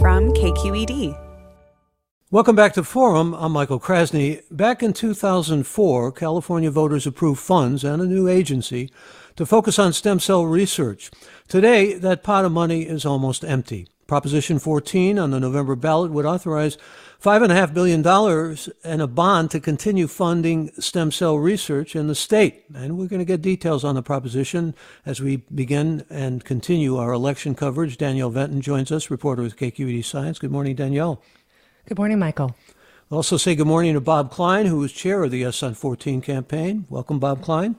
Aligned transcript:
from 0.00 0.32
KQED. 0.32 1.18
Welcome 2.30 2.54
back 2.54 2.74
to 2.74 2.84
Forum. 2.84 3.34
I'm 3.34 3.52
Michael 3.52 3.80
Krasny. 3.80 4.42
Back 4.50 4.82
in 4.82 4.92
2004, 4.92 6.12
California 6.12 6.70
voters 6.70 7.06
approved 7.06 7.40
funds 7.40 7.82
and 7.82 8.00
a 8.00 8.06
new 8.06 8.28
agency 8.28 8.92
to 9.34 9.44
focus 9.44 9.78
on 9.78 9.92
stem 9.92 10.20
cell 10.20 10.46
research. 10.46 11.10
Today, 11.48 11.94
that 11.94 12.22
pot 12.22 12.44
of 12.44 12.52
money 12.52 12.82
is 12.82 13.04
almost 13.04 13.44
empty. 13.44 13.88
Proposition 14.08 14.58
14 14.58 15.18
on 15.18 15.32
the 15.32 15.38
November 15.38 15.76
ballot 15.76 16.10
would 16.10 16.24
authorize 16.24 16.78
$5.5 17.22 17.74
billion 17.74 18.06
and 18.82 19.02
a 19.02 19.06
bond 19.06 19.50
to 19.50 19.60
continue 19.60 20.06
funding 20.08 20.70
stem 20.80 21.12
cell 21.12 21.36
research 21.36 21.94
in 21.94 22.06
the 22.06 22.14
state. 22.14 22.64
And 22.74 22.96
we're 22.96 23.06
going 23.06 23.18
to 23.18 23.26
get 23.26 23.42
details 23.42 23.84
on 23.84 23.96
the 23.96 24.02
proposition 24.02 24.74
as 25.04 25.20
we 25.20 25.36
begin 25.54 26.06
and 26.08 26.42
continue 26.42 26.96
our 26.96 27.12
election 27.12 27.54
coverage. 27.54 27.98
Danielle 27.98 28.30
Venton 28.30 28.62
joins 28.62 28.90
us, 28.90 29.10
reporter 29.10 29.42
with 29.42 29.58
KQED 29.58 30.02
Science. 30.06 30.38
Good 30.38 30.52
morning, 30.52 30.74
Danielle. 30.74 31.22
Good 31.84 31.98
morning, 31.98 32.18
Michael. 32.18 32.56
Also, 33.10 33.36
say 33.36 33.54
good 33.54 33.66
morning 33.66 33.92
to 33.92 34.00
Bob 34.00 34.30
Klein, 34.30 34.64
who 34.64 34.82
is 34.84 34.90
chair 34.90 35.22
of 35.22 35.30
the 35.30 35.40
Yes 35.40 35.62
on 35.62 35.74
14 35.74 36.22
campaign. 36.22 36.86
Welcome, 36.88 37.18
Bob 37.18 37.42
Klein. 37.42 37.76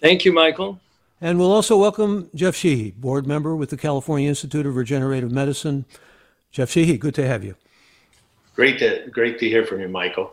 Thank 0.00 0.24
you, 0.24 0.32
Michael. 0.32 0.80
And 1.20 1.38
we'll 1.38 1.52
also 1.52 1.76
welcome 1.76 2.28
Jeff 2.34 2.56
Sheehy, 2.56 2.90
board 2.90 3.26
member 3.26 3.54
with 3.54 3.70
the 3.70 3.76
California 3.76 4.28
Institute 4.28 4.66
of 4.66 4.76
Regenerative 4.76 5.30
Medicine. 5.30 5.84
Jeff 6.50 6.70
Sheehy, 6.70 6.98
good 6.98 7.14
to 7.14 7.26
have 7.26 7.44
you. 7.44 7.54
Great 8.54 8.78
to 8.78 9.08
great 9.10 9.38
to 9.38 9.48
hear 9.48 9.64
from 9.64 9.80
you, 9.80 9.88
Michael. 9.88 10.32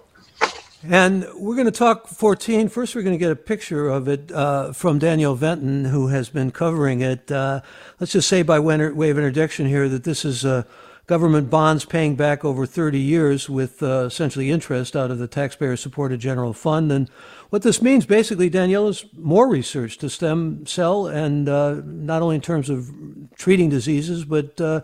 And 0.83 1.27
we're 1.35 1.55
going 1.55 1.65
to 1.65 1.71
talk 1.71 2.07
14. 2.07 2.67
First, 2.67 2.95
we're 2.95 3.03
going 3.03 3.13
to 3.13 3.19
get 3.19 3.31
a 3.31 3.35
picture 3.35 3.87
of 3.87 4.07
it 4.07 4.31
uh, 4.31 4.73
from 4.73 4.97
Danielle 4.97 5.35
Venton, 5.35 5.85
who 5.85 6.07
has 6.07 6.29
been 6.29 6.51
covering 6.51 7.01
it. 7.01 7.31
Uh, 7.31 7.61
let's 7.99 8.13
just 8.13 8.27
say, 8.27 8.41
by 8.41 8.59
way 8.59 9.09
of 9.09 9.17
introduction 9.17 9.67
here, 9.67 9.87
that 9.87 10.03
this 10.03 10.25
is 10.25 10.43
uh, 10.43 10.63
government 11.07 11.49
bonds 11.49 11.85
paying 11.85 12.15
back 12.15 12.45
over 12.45 12.65
30 12.65 12.99
years 12.99 13.49
with 13.49 13.83
uh, 13.83 14.05
essentially 14.05 14.51
interest 14.51 14.95
out 14.95 15.11
of 15.11 15.19
the 15.19 15.27
taxpayer 15.27 15.75
supported 15.75 16.19
general 16.19 16.53
fund. 16.53 16.91
And 16.91 17.09
what 17.49 17.63
this 17.63 17.81
means 17.81 18.05
basically, 18.05 18.49
Danielle, 18.49 18.87
is 18.87 19.05
more 19.17 19.47
research 19.47 19.97
to 19.99 20.09
stem 20.09 20.65
cell 20.65 21.07
and 21.07 21.49
uh, 21.49 21.81
not 21.83 22.21
only 22.21 22.35
in 22.35 22.41
terms 22.41 22.69
of 22.69 22.91
treating 23.35 23.69
diseases, 23.69 24.25
but 24.25 24.59
uh, 24.61 24.81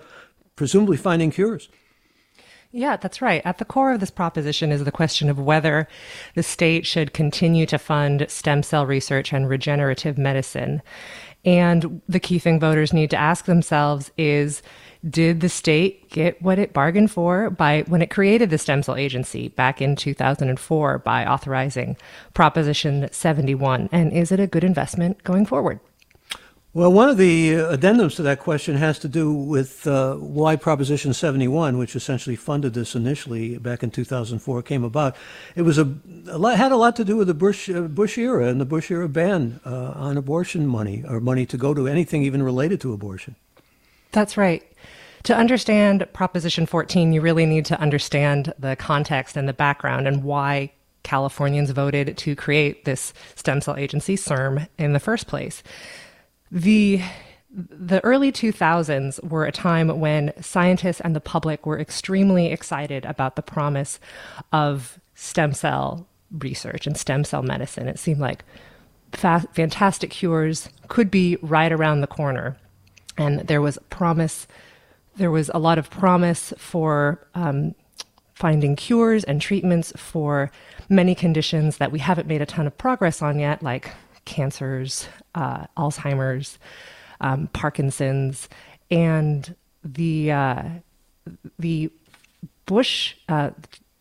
presumably 0.56 0.98
finding 0.98 1.32
cures. 1.32 1.70
Yeah, 2.72 2.98
that's 2.98 3.22
right. 3.22 3.42
At 3.46 3.60
the 3.60 3.66
core 3.66 3.94
of 3.94 4.02
this 4.02 4.12
proposition 4.12 4.72
is 4.72 4.84
the 4.84 4.92
question 4.92 5.30
of 5.30 5.40
whether 5.40 5.88
the 6.36 6.44
state 6.44 6.86
should 6.86 7.14
continue 7.14 7.66
to 7.66 7.78
fund 7.78 8.26
stem 8.28 8.62
cell 8.62 8.86
research 8.86 9.32
and 9.32 9.48
regenerative 9.48 10.18
medicine. 10.18 10.82
And 11.48 12.02
the 12.10 12.20
key 12.20 12.40
thing 12.40 12.60
voters 12.60 12.92
need 12.92 13.10
to 13.12 13.18
ask 13.18 13.46
themselves 13.46 14.12
is 14.18 14.62
did 15.10 15.40
the 15.40 15.48
state 15.48 16.10
get 16.10 16.42
what 16.42 16.60
it 16.60 16.74
bargained 16.74 17.10
for 17.10 17.50
by 17.50 17.84
when 17.88 18.02
it 18.02 18.10
created 18.10 18.50
the 18.50 18.58
stem 18.58 18.84
cell 18.84 18.98
agency 18.98 19.48
back 19.48 19.82
in 19.82 19.96
2004 19.96 21.00
by 21.00 21.26
authorizing 21.26 21.96
Proposition 22.34 23.08
71? 23.14 23.88
And 23.94 24.12
is 24.12 24.34
it 24.34 24.42
a 24.42 24.48
good 24.48 24.66
investment 24.66 25.24
going 25.24 25.46
forward? 25.46 25.80
Well, 26.78 26.94
one 26.94 27.10
of 27.10 27.18
the 27.18 27.54
addendums 27.54 28.18
to 28.18 28.22
that 28.22 28.40
question 28.40 28.76
has 28.76 29.00
to 29.00 29.08
do 29.08 29.34
with 29.34 29.88
uh, 29.88 30.14
why 30.14 30.56
Proposition 30.58 31.12
71, 31.12 31.80
which 31.80 31.96
essentially 31.96 32.36
funded 32.36 32.76
this 32.76 32.94
initially 32.94 33.58
back 33.58 33.82
in 33.82 33.90
2004, 33.90 34.62
came 34.62 34.84
about. 34.84 35.16
It 35.56 35.64
was 35.64 35.80
a, 35.80 35.92
a 36.28 36.38
lot, 36.38 36.56
had 36.56 36.72
a 36.72 36.76
lot 36.76 36.96
to 36.98 37.04
do 37.04 37.18
with 37.18 37.30
the 37.30 37.34
Bush 37.34 37.68
uh, 37.68 37.82
Bush 37.82 38.20
era 38.20 38.46
and 38.46 38.62
the 38.62 38.66
Bush 38.66 38.92
era 38.92 39.10
ban 39.10 39.60
uh, 39.66 39.94
on 39.96 40.18
abortion 40.18 40.68
money 40.68 41.04
or 41.10 41.20
money 41.20 41.48
to 41.48 41.58
go 41.58 41.74
to 41.74 41.88
anything 41.88 42.22
even 42.22 42.44
related 42.44 42.80
to 42.82 42.94
abortion. 42.94 43.36
That's 44.12 44.38
right. 44.38 44.62
To 45.24 45.36
understand 45.36 46.08
Proposition 46.14 46.68
14, 46.68 47.12
you 47.12 47.22
really 47.22 47.48
need 47.48 47.66
to 47.66 47.82
understand 47.82 48.54
the 48.60 48.76
context 48.76 49.36
and 49.36 49.50
the 49.50 49.54
background 49.54 50.08
and 50.08 50.24
why 50.24 50.72
Californians 51.02 51.72
voted 51.72 52.16
to 52.20 52.36
create 52.36 52.86
this 52.86 53.16
stem 53.34 53.62
cell 53.62 53.78
agency, 53.78 54.16
CIRM, 54.16 54.68
in 54.78 54.94
the 54.94 55.00
first 55.00 55.26
place. 55.26 55.64
The 56.52 57.02
the 57.50 58.04
early 58.04 58.32
2000s 58.32 59.24
were 59.28 59.46
a 59.46 59.52
time 59.52 60.00
when 60.00 60.32
scientists 60.42 61.02
and 61.02 61.16
the 61.16 61.22
public 61.22 61.66
were 61.66 61.80
extremely 61.80 62.48
excited 62.48 63.04
about 63.06 63.36
the 63.36 63.42
promise 63.42 64.00
of 64.52 65.00
stem 65.16 65.54
cell 65.54 66.06
research 66.32 66.86
and 66.86 66.98
stem 66.98 67.24
cell 67.24 67.42
medicine. 67.42 67.88
It 67.88 67.98
seemed 67.98 68.20
like 68.20 68.44
fa- 69.14 69.48
fantastic 69.54 70.12
cures 70.12 70.70
could 70.88 71.10
be 71.10 71.38
right 71.42 71.72
around 71.72 72.02
the 72.02 72.08
corner. 72.08 72.58
And 73.18 73.48
there 73.48 73.62
was 73.62 73.80
promise, 73.90 74.46
there 75.16 75.32
was 75.32 75.50
a 75.54 75.60
lot 75.60 75.80
of 75.80 75.90
promise 75.90 76.54
for 76.58 77.26
um, 77.34 77.74
finding 78.36 78.76
cures 78.76 79.24
and 79.24 79.42
treatments 79.42 79.92
for 79.96 80.52
many 80.90 81.16
conditions 81.16 81.78
that 81.78 81.92
we 81.92 82.00
haven't 82.00 82.28
made 82.28 82.42
a 82.42 82.46
ton 82.46 82.68
of 82.68 82.78
progress 82.78 83.22
on 83.22 83.40
yet, 83.40 83.64
like 83.64 83.90
cancers, 84.28 85.08
uh, 85.34 85.66
Alzheimer's, 85.76 86.60
um, 87.22 87.48
Parkinson's, 87.48 88.48
and 88.92 89.56
the 89.84 90.32
uh, 90.32 90.64
the 91.58 91.90
Bush 92.68 93.16
uh, 93.28 93.50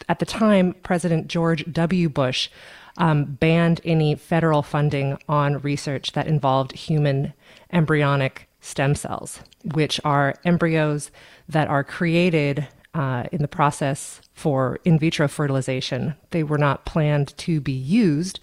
at 0.09 0.19
the 0.19 0.27
time, 0.27 0.75
President 0.83 1.29
George 1.29 1.65
W. 1.73 2.09
Bush 2.09 2.51
um, 2.99 3.25
banned 3.25 3.81
any 3.85 4.15
federal 4.15 4.63
funding 4.63 5.19
on 5.29 5.59
research 5.59 6.13
that 6.13 6.27
involved 6.27 6.73
human 6.73 7.33
embryonic 7.73 8.49
stem 8.61 8.95
cells, 8.95 9.41
which 9.75 10.01
are 10.05 10.35
embryos 10.45 11.11
that 11.49 11.69
are 11.69 11.85
created 11.85 12.67
uh, 12.97 13.25
in 13.31 13.43
the 13.43 13.49
process 13.49 14.23
for 14.33 14.79
in 14.85 14.99
vitro 14.99 15.29
fertilization. 15.29 16.15
They 16.31 16.43
were 16.43 16.57
not 16.57 16.87
planned 16.87 17.37
to 17.37 17.61
be 17.61 17.73
used, 17.73 18.41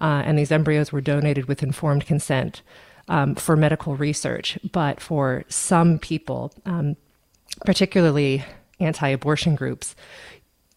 uh, 0.00 0.22
and 0.24 0.38
these 0.38 0.52
embryos 0.52 0.92
were 0.92 1.00
donated 1.00 1.46
with 1.46 1.62
informed 1.62 2.06
consent 2.06 2.62
um, 3.08 3.34
for 3.34 3.56
medical 3.56 3.96
research. 3.96 4.58
But 4.70 5.00
for 5.00 5.44
some 5.48 5.98
people, 5.98 6.52
um, 6.64 6.96
particularly 7.64 8.44
anti 8.78 9.08
abortion 9.08 9.56
groups, 9.56 9.96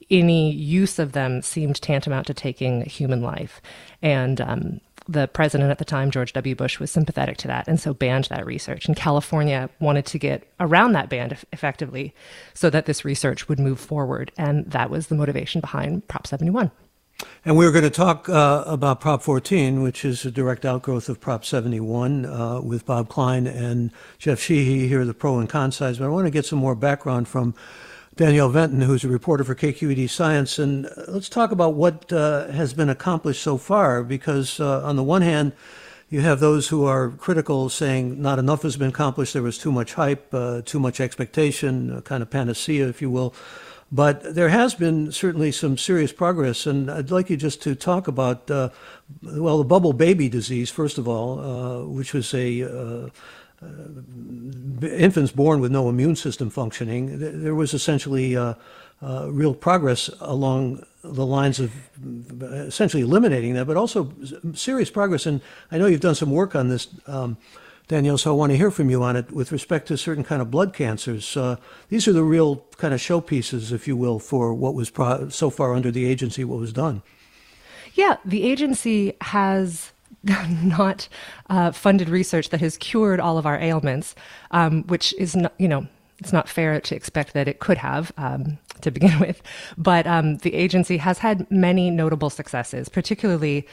any 0.10 0.52
use 0.52 0.98
of 0.98 1.12
them 1.12 1.44
seemed 1.44 1.80
tantamount 1.80 2.26
to 2.28 2.34
taking 2.34 2.82
human 2.86 3.22
life. 3.22 3.62
And 4.02 4.42
um, 4.42 4.82
the 5.10 5.28
president 5.28 5.72
at 5.72 5.80
the 5.80 5.86
time, 5.86 6.12
George 6.12 6.34
W. 6.34 6.56
Bush, 6.56 6.80
was 6.80 6.92
sympathetic 6.92 7.38
to 7.38 7.48
that 7.48 7.68
and 7.68 7.80
so 7.80 7.94
banned 7.94 8.26
that 8.26 8.46
research. 8.46 8.86
And 8.86 8.96
California 8.96 9.70
wanted 9.80 10.06
to 10.08 10.20
get 10.20 10.48
around 10.60 10.94
that 10.94 11.10
ban 11.10 11.36
effectively 11.52 12.14
so 12.54 12.70
that 12.70 12.86
this 12.86 13.04
research 13.04 13.50
would 13.50 13.60
move 13.60 13.80
forward. 13.80 14.32
And 14.38 14.70
that 14.72 14.90
was 14.90 15.08
the 15.08 15.16
motivation 15.16 15.62
behind 15.62 16.08
Prop 16.08 16.28
71. 16.28 16.72
And 17.44 17.58
we 17.58 17.66
are 17.66 17.72
going 17.72 17.84
to 17.84 17.90
talk 17.90 18.30
uh, 18.30 18.64
about 18.66 19.02
Prop 19.02 19.22
14, 19.22 19.82
which 19.82 20.06
is 20.06 20.26
a 20.26 20.32
direct 20.32 20.64
outgrowth 20.64 21.10
of 21.10 21.20
Prop 21.20 21.44
71, 21.44 22.26
uh, 22.26 22.62
with 22.62 22.86
Bob 22.86 23.10
Klein 23.10 23.48
and 23.48 23.92
Jeff 24.18 24.40
Sheehy 24.40 24.88
here, 24.88 25.04
the 25.04 25.14
pro 25.14 25.40
and 25.40 25.50
con 25.50 25.72
sides. 25.72 25.98
But 25.98 26.06
I 26.06 26.10
want 26.10 26.28
to 26.28 26.32
get 26.32 26.46
some 26.46 26.60
more 26.60 26.76
background 26.76 27.28
from 27.28 27.56
Danielle 28.16 28.50
Venton, 28.50 28.82
who's 28.82 29.04
a 29.04 29.08
reporter 29.08 29.44
for 29.44 29.56
KQED 29.56 30.10
Science. 30.10 30.60
And 30.60 30.86
uh, 30.88 30.90
let's 31.08 31.30
talk 31.30 31.52
about 31.52 31.76
what 31.76 32.12
uh, 32.12 32.48
has 32.48 32.74
been 32.74 32.90
accomplished 32.90 33.42
so 33.42 33.58
far, 33.58 34.04
because 34.04 34.60
uh, 34.60 34.84
on 34.84 34.96
the 34.96 35.04
one 35.04 35.22
hand, 35.22 35.54
you 36.10 36.22
have 36.22 36.40
those 36.40 36.70
who 36.70 36.86
are 36.86 37.10
critical 37.12 37.70
saying 37.70 38.22
not 38.22 38.40
enough 38.40 38.64
has 38.64 38.78
been 38.78 38.90
accomplished, 38.90 39.34
there 39.34 39.44
was 39.44 39.58
too 39.58 39.72
much 39.72 39.94
hype, 39.94 40.34
uh, 40.34 40.62
too 40.66 40.80
much 40.80 41.00
expectation, 41.00 42.02
kind 42.02 42.24
of 42.24 42.30
panacea, 42.30 42.88
if 42.88 43.02
you 43.02 43.12
will. 43.12 43.34
But 43.92 44.36
there 44.36 44.50
has 44.50 44.76
been 44.76 45.12
certainly 45.12 45.52
some 45.52 45.78
serious 45.78 46.12
progress, 46.12 46.68
and 46.68 46.92
I'd 46.92 47.12
like 47.12 47.30
you 47.30 47.38
just 47.38 47.62
to 47.64 47.74
talk 47.74 48.08
about, 48.08 48.50
uh, 48.50 48.70
well, 49.24 49.60
the 49.60 49.64
bubble 49.64 49.94
baby 49.94 50.30
disease, 50.30 50.70
first 50.70 50.98
of 50.98 51.08
all, 51.08 51.40
uh, 51.40 51.86
which 51.86 52.14
was 52.14 52.34
a 52.34 53.12
infants 53.62 55.32
born 55.32 55.60
with 55.60 55.72
no 55.72 55.90
immune 55.90 56.16
system 56.16 56.50
functioning, 56.50 57.20
there 57.20 57.56
was 57.56 57.74
essentially 57.74 58.36
uh, 58.36 58.54
uh, 59.02 59.28
real 59.30 59.54
progress 59.54 60.10
along 60.20 60.86
the 61.04 61.26
lines 61.26 61.60
of 61.60 61.72
essentially 62.42 63.04
eliminating 63.04 63.54
that, 63.54 63.66
but 63.66 63.78
also 63.78 64.14
serious 64.54 64.90
progress. 64.90 65.26
And 65.26 65.42
I 65.72 65.78
know 65.78 65.88
you've 65.88 66.02
done 66.02 66.16
some 66.16 66.32
work 66.32 66.56
on 66.56 66.70
this, 66.70 66.88
um, 67.08 67.38
Danielle, 67.88 68.18
so 68.18 68.32
I 68.32 68.36
want 68.36 68.52
to 68.52 68.58
hear 68.58 68.72
from 68.72 68.90
you 68.90 69.02
on 69.04 69.16
it 69.16 69.32
with 69.32 69.52
respect 69.52 69.88
to 69.88 69.98
certain 69.98 70.24
kind 70.24 70.42
of 70.42 70.52
blood 70.52 70.74
cancers. 70.74 71.36
Uh, 71.36 71.56
these 71.90 72.08
are 72.08 72.14
the 72.14 72.24
real 72.24 72.66
kind 72.78 72.94
of 72.94 73.00
showpieces, 73.00 73.72
if 73.72 73.88
you 73.88 73.96
will, 73.98 74.20
for 74.20 74.54
what 74.54 74.74
was 74.74 74.90
pro- 74.90 75.30
so 75.30 75.50
far 75.50 75.74
under 75.74 75.92
the 75.92 76.06
agency, 76.06 76.44
what 76.44 76.60
was 76.60 76.74
done. 76.74 77.02
Yeah, 77.94 78.18
the 78.24 78.44
agency 78.44 79.18
has 79.22 79.92
not 80.24 81.08
uh, 81.50 81.72
funded 81.72 82.10
research 82.10 82.50
that 82.50 82.62
has 82.62 82.78
cured 82.78 83.20
all 83.20 83.38
of 83.38 83.46
our 83.46 83.58
ailments, 83.60 84.16
um, 84.52 84.84
which 84.84 85.14
is 85.18 85.36
not, 85.36 85.54
you 85.58 85.68
know, 85.68 85.88
it's 86.20 86.34
not 86.34 86.50
fair 86.50 86.82
to 86.82 86.96
expect 86.96 87.34
that 87.34 87.48
it 87.48 87.60
could 87.60 87.78
have 87.78 88.12
um, 88.18 88.58
to 88.82 88.92
begin 88.92 89.20
with. 89.22 89.42
But 89.78 90.06
um, 90.06 90.38
the 90.38 90.54
agency 90.54 90.98
has 90.98 91.20
had 91.20 91.50
many 91.50 91.90
notable 91.90 92.30
successes, 92.30 92.90
particularly 92.90 93.68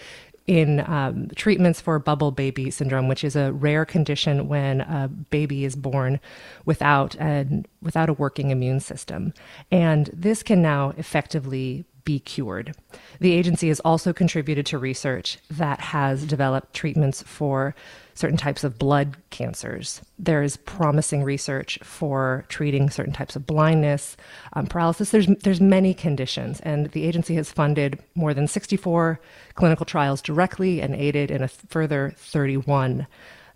in 0.47 0.81
um, 0.89 1.29
treatments 1.35 1.81
for 1.81 1.99
bubble 1.99 2.31
baby 2.31 2.71
syndrome, 2.71 3.09
which 3.09 3.25
is 3.25 3.35
a 3.35 3.53
rare 3.53 3.85
condition 3.85 4.49
when 4.49 4.83
a 4.83 5.09
baby 5.09 5.65
is 5.65 5.75
born 5.75 6.21
without 6.65 7.17
an 7.17 7.67
without 7.83 8.09
a 8.09 8.13
working 8.13 8.51
immune 8.51 8.81
system, 8.81 9.33
and 9.73 10.09
this 10.13 10.45
can 10.45 10.63
now 10.63 10.93
effectively 10.97 11.85
be 12.07 12.21
cured. 12.21 12.75
The 13.21 13.33
agency 13.33 13.69
has 13.69 13.81
also 13.81 14.15
contributed 14.15 14.65
to 14.67 14.79
research 14.79 15.39
that 15.51 15.81
has 15.81 16.25
developed 16.25 16.73
treatments 16.73 17.23
for 17.23 17.75
certain 18.15 18.39
types 18.39 18.65
of 18.65 18.79
blood 18.79 19.17
cancers. 19.29 20.01
There 20.19 20.43
is 20.43 20.57
promising 20.57 21.23
research 21.23 21.79
for 21.83 22.47
treating 22.49 22.89
certain 22.89 23.13
types 23.13 23.37
of 23.37 23.47
blindness, 23.47 24.17
um, 24.55 24.67
paralysis. 24.67 25.11
There's 25.11 25.27
there's 25.43 25.61
many 25.61 25.93
conditions, 25.93 26.61
and 26.61 26.91
the 26.93 27.05
agency 27.05 27.35
has 27.35 27.53
funded 27.53 27.99
more 28.15 28.33
than 28.33 28.49
64 28.49 29.21
clinical 29.55 29.85
trials 29.85 30.23
directly 30.23 30.81
and 30.81 30.95
aided 30.95 31.31
in 31.31 31.43
a 31.43 31.49
further 31.49 32.15
31. 32.17 33.07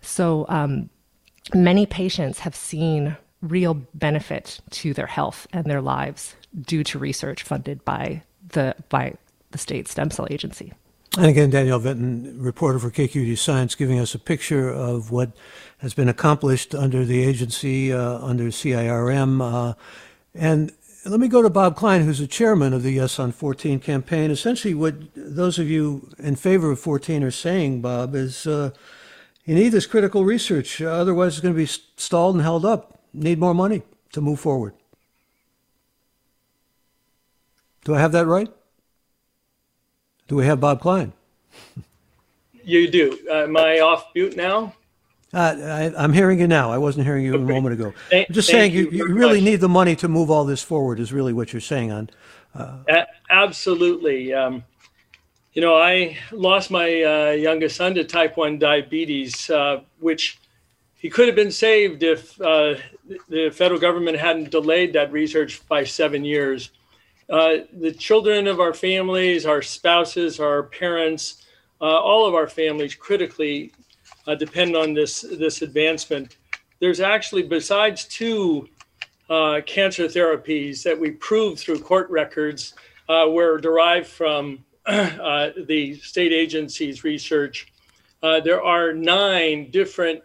So 0.01 0.45
um, 0.49 0.89
many 1.55 1.85
patients 1.85 2.39
have 2.39 2.55
seen 2.55 3.15
real 3.41 3.73
benefit 3.95 4.59
to 4.69 4.93
their 4.93 5.07
health 5.07 5.47
and 5.53 5.65
their 5.65 5.81
lives 5.81 6.35
due 6.59 6.83
to 6.83 6.99
research 6.99 7.43
funded 7.43 7.83
by 7.85 8.21
the 8.51 8.75
by 8.89 9.15
the 9.51 9.57
state 9.57 9.87
stem 9.87 10.11
cell 10.11 10.27
agency. 10.29 10.73
And 11.17 11.25
again, 11.25 11.49
Danielle 11.49 11.79
Venton, 11.79 12.41
reporter 12.41 12.79
for 12.79 12.89
KQED 12.89 13.37
Science, 13.37 13.75
giving 13.75 13.99
us 13.99 14.15
a 14.15 14.19
picture 14.19 14.69
of 14.69 15.11
what 15.11 15.31
has 15.79 15.93
been 15.93 16.07
accomplished 16.07 16.73
under 16.73 17.03
the 17.03 17.21
agency, 17.21 17.91
uh, 17.91 18.17
under 18.19 18.45
CIRM. 18.45 19.41
Uh, 19.41 19.73
and 20.33 20.71
let 21.05 21.19
me 21.19 21.27
go 21.27 21.41
to 21.41 21.49
Bob 21.49 21.75
Klein, 21.75 22.03
who's 22.03 22.19
the 22.19 22.27
chairman 22.27 22.73
of 22.73 22.83
the 22.83 22.91
Yes 22.91 23.19
on 23.19 23.33
14 23.33 23.79
campaign. 23.79 24.31
Essentially, 24.31 24.73
what 24.73 24.95
those 25.13 25.59
of 25.59 25.69
you 25.69 26.09
in 26.17 26.37
favor 26.37 26.71
of 26.71 26.79
14 26.79 27.23
are 27.23 27.31
saying, 27.31 27.81
Bob, 27.81 28.15
is 28.15 28.47
uh, 28.47 28.69
you 29.43 29.55
need 29.55 29.69
this 29.69 29.87
critical 29.87 30.23
research. 30.23 30.81
Otherwise, 30.81 31.33
it's 31.33 31.41
going 31.41 31.53
to 31.53 31.57
be 31.57 31.65
stalled 31.97 32.35
and 32.35 32.43
held 32.43 32.63
up. 32.63 33.01
Need 33.13 33.39
more 33.39 33.53
money 33.53 33.81
to 34.13 34.21
move 34.21 34.39
forward. 34.39 34.75
Do 37.83 37.95
I 37.95 37.99
have 37.99 38.11
that 38.11 38.27
right? 38.27 38.49
Do 40.27 40.35
we 40.35 40.45
have 40.45 40.59
Bob 40.59 40.81
Klein? 40.81 41.13
You 42.63 42.89
do. 42.89 43.17
Uh, 43.29 43.43
am 43.43 43.57
I 43.57 43.79
off 43.79 44.07
mute 44.13 44.37
now? 44.37 44.73
Uh, 45.33 45.91
I, 45.97 46.03
am 46.03 46.13
hearing 46.13 46.39
you 46.39 46.47
now. 46.47 46.71
I 46.71 46.77
wasn't 46.77 47.05
hearing 47.05 47.25
you 47.25 47.35
okay. 47.35 47.43
a 47.43 47.45
moment 47.45 47.73
ago. 47.73 47.93
Thank, 48.09 48.29
I'm 48.29 48.35
just 48.35 48.49
saying 48.49 48.73
you, 48.73 48.89
you, 48.91 49.07
you 49.07 49.13
really 49.13 49.39
much. 49.39 49.45
need 49.45 49.55
the 49.61 49.69
money 49.69 49.95
to 49.97 50.07
move 50.07 50.29
all 50.29 50.45
this 50.45 50.61
forward. 50.61 50.99
Is 50.99 51.13
really 51.13 51.33
what 51.33 51.53
you're 51.53 51.61
saying 51.61 51.91
on. 51.91 52.09
Uh, 52.53 52.77
a- 52.89 53.07
absolutely. 53.29 54.33
Um, 54.33 54.63
you 55.53 55.61
know, 55.61 55.75
I 55.75 56.17
lost 56.31 56.69
my 56.69 57.03
uh, 57.03 57.31
youngest 57.31 57.77
son 57.77 57.95
to 57.95 58.03
type 58.03 58.37
one 58.37 58.59
diabetes, 58.59 59.49
uh, 59.49 59.81
which 59.99 60.39
he 60.95 61.09
could 61.09 61.27
have 61.27 61.35
been 61.35 61.51
saved 61.51 62.03
if 62.03 62.39
uh, 62.41 62.75
the 63.27 63.49
federal 63.49 63.79
government 63.79 64.17
hadn't 64.17 64.51
delayed 64.51 64.93
that 64.93 65.11
research 65.11 65.65
by 65.67 65.83
seven 65.83 66.23
years. 66.23 66.71
Uh, 67.31 67.59
the 67.79 67.93
children 67.93 68.45
of 68.45 68.59
our 68.59 68.73
families, 68.73 69.45
our 69.45 69.61
spouses, 69.61 70.37
our 70.41 70.63
parents, 70.63 71.45
uh, 71.79 71.85
all 71.85 72.27
of 72.27 72.35
our 72.35 72.47
families 72.47 72.93
critically 72.93 73.71
uh, 74.27 74.35
depend 74.35 74.75
on 74.75 74.93
this, 74.93 75.21
this 75.21 75.61
advancement. 75.61 76.35
There's 76.81 76.99
actually, 76.99 77.43
besides 77.43 78.03
two 78.03 78.67
uh, 79.29 79.61
cancer 79.65 80.07
therapies 80.07 80.83
that 80.83 80.99
we 80.99 81.11
proved 81.11 81.59
through 81.59 81.79
court 81.79 82.09
records 82.09 82.73
uh, 83.07 83.27
were 83.29 83.57
derived 83.59 84.07
from 84.07 84.65
the 84.85 85.97
state 86.03 86.33
agency's 86.33 87.05
research, 87.05 87.71
there 88.21 88.61
are 88.61 88.91
nine 88.91 89.71
different 89.71 90.21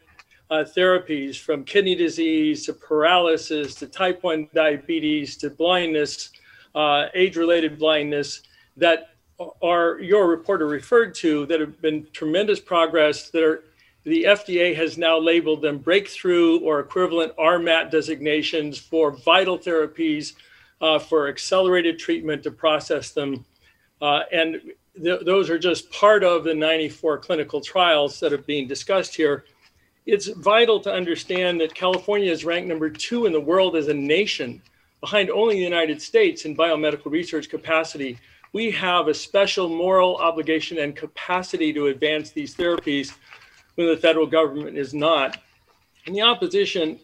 therapies 0.51 1.39
from 1.39 1.63
kidney 1.63 1.95
disease 1.95 2.67
to 2.67 2.73
paralysis 2.73 3.77
to 3.77 3.87
type 3.87 4.25
1 4.25 4.49
diabetes 4.53 5.37
to 5.37 5.51
blindness 5.51 6.31
uh, 6.77 7.09
age-related 7.15 7.79
blindness 7.79 8.43
that 8.77 9.11
are 9.63 9.99
your 10.01 10.29
reporter 10.29 10.67
referred 10.67 11.15
to 11.15 11.47
that 11.47 11.59
have 11.61 11.81
been 11.83 12.07
tremendous 12.13 12.61
progress 12.61 13.31
that 13.31 13.43
are 13.43 13.65
the 14.05 14.23
FDA 14.23 14.75
has 14.77 14.97
now 14.97 15.19
labeled 15.19 15.63
them 15.63 15.79
breakthrough 15.79 16.61
or 16.61 16.79
equivalent 16.79 17.37
RMAT 17.37 17.91
designations 17.91 18.79
for 18.79 19.11
vital 19.11 19.59
therapies 19.59 20.35
uh, 20.81 21.01
for 21.01 21.27
accelerated 21.27 21.99
treatment 21.99 22.45
to 22.45 22.53
process 22.53 23.11
them. 23.11 23.45
Uh, 24.01 24.21
and 24.31 24.61
th- 25.03 25.23
those 25.25 25.51
are 25.51 25.59
just 25.59 25.91
part 25.91 26.23
of 26.23 26.45
the 26.45 26.55
94 26.55 27.19
clinical 27.19 27.61
trials 27.61 28.21
that 28.21 28.33
are 28.33 28.39
being 28.39 28.69
discussed 28.69 29.17
here. 29.17 29.45
It's 30.07 30.29
vital 30.29 30.79
to 30.81 30.93
understand 30.93 31.61
that 31.61 31.75
California 31.75 32.31
is 32.31 32.45
ranked 32.45 32.69
number 32.69 32.89
two 32.89 33.27
in 33.27 33.33
the 33.33 33.41
world 33.41 33.75
as 33.75 33.89
a 33.89 33.95
nation 33.95 34.63
behind 35.07 35.31
only 35.31 35.55
the 35.55 35.63
United 35.63 36.03
States 36.03 36.47
in 36.47 36.57
biomedical 36.57 37.13
research 37.13 37.49
capacity, 37.49 38.19
we 38.53 38.73
have 38.73 39.07
a 39.07 39.15
special 39.15 39.69
moral 39.69 40.17
obligation 40.17 40.79
and 40.79 40.97
capacity 40.97 41.73
to 41.73 41.87
advance 41.87 42.31
these 42.31 42.57
therapies 42.57 43.13
when 43.77 43.87
the 43.87 43.97
federal 43.97 44.27
government 44.27 44.77
is 44.77 44.93
not. 44.93 45.41
And 46.07 46.17
the 46.17 46.23
opposition 46.23 46.99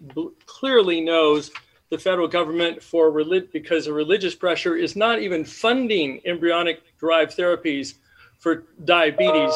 clearly 0.47 1.01
knows 1.01 1.53
the 1.91 1.99
federal 1.99 2.27
government 2.27 2.83
for 2.83 3.13
relig- 3.13 3.53
because 3.53 3.87
of 3.87 3.95
religious 3.95 4.35
pressure 4.35 4.75
is 4.75 4.97
not 4.97 5.21
even 5.21 5.45
funding 5.45 6.21
embryonic 6.25 6.83
derived 6.99 7.39
therapies 7.39 7.95
for 8.41 8.65
diabetes, 8.85 9.55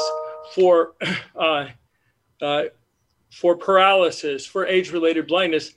for 0.55 0.93
uh, 1.35 1.67
uh, 2.41 2.63
for 3.33 3.57
paralysis, 3.57 4.47
for 4.47 4.69
age-related 4.69 5.27
blindness 5.27 5.73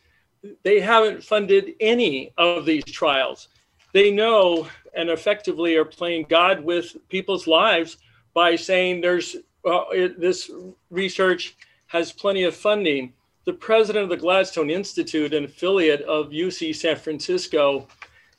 they 0.63 0.79
haven't 0.79 1.23
funded 1.23 1.73
any 1.79 2.31
of 2.37 2.65
these 2.65 2.83
trials. 2.85 3.49
They 3.93 4.11
know 4.11 4.67
and 4.95 5.09
effectively 5.09 5.75
are 5.75 5.85
playing 5.85 6.25
God 6.29 6.63
with 6.63 6.95
people's 7.09 7.47
lives 7.47 7.97
by 8.33 8.55
saying 8.55 9.01
there's 9.01 9.35
uh, 9.65 9.83
it, 9.91 10.19
this 10.19 10.49
research 10.89 11.57
has 11.87 12.11
plenty 12.11 12.43
of 12.43 12.55
funding. 12.55 13.13
The 13.45 13.53
president 13.53 14.03
of 14.03 14.09
the 14.09 14.17
Gladstone 14.17 14.69
Institute, 14.69 15.33
an 15.33 15.45
affiliate 15.45 16.01
of 16.01 16.29
UC 16.29 16.75
San 16.75 16.95
Francisco, 16.95 17.87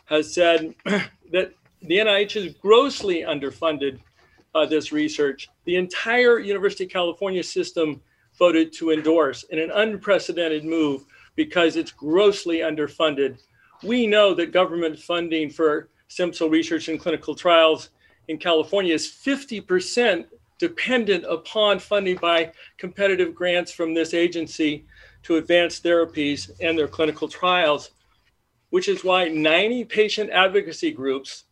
has 0.07 0.33
said 0.33 0.75
that 0.85 1.53
the 1.83 1.99
NIH 1.99 2.37
is 2.37 2.55
grossly 2.55 3.23
underfunded 3.23 3.99
uh, 4.55 4.67
this 4.67 4.93
research. 4.93 5.49
The 5.65 5.77
entire 5.77 6.39
University 6.39 6.85
of 6.85 6.91
California 6.91 7.43
system 7.43 8.01
voted 8.39 8.73
to 8.75 8.91
endorse 8.91 9.43
in 9.45 9.59
an 9.59 9.71
unprecedented 9.71 10.65
move 10.65 11.05
because 11.37 11.77
it's 11.77 11.93
grossly 11.93 12.59
underfunded. 12.59 13.39
We 13.83 14.07
know 14.07 14.35
that 14.35 14.53
government 14.53 14.99
funding 14.99 15.51
for 15.51 15.89
stem 16.09 16.33
cell 16.33 16.51
research 16.51 16.89
and 16.89 17.01
clinical 17.01 17.35
trials 17.35 17.91
in 18.29 18.39
California 18.39 18.95
is 18.95 19.07
50% 19.07 20.27
dependent 20.59 21.25
upon 21.25 21.79
funding 21.79 22.17
by 22.17 22.53
competitive 22.77 23.35
grants 23.35 23.73
from 23.73 23.95
this 23.95 24.13
agency 24.13 24.85
to 25.23 25.37
advance 25.37 25.81
therapies 25.81 26.51
and 26.61 26.79
their 26.79 26.89
clinical 26.89 27.29
trials, 27.29 27.93
which 28.69 28.89
is 28.89 29.03
why 29.03 29.29
90 29.29 29.85
patient 29.87 30.31
advocacy 30.31 30.91
groups 30.91 31.45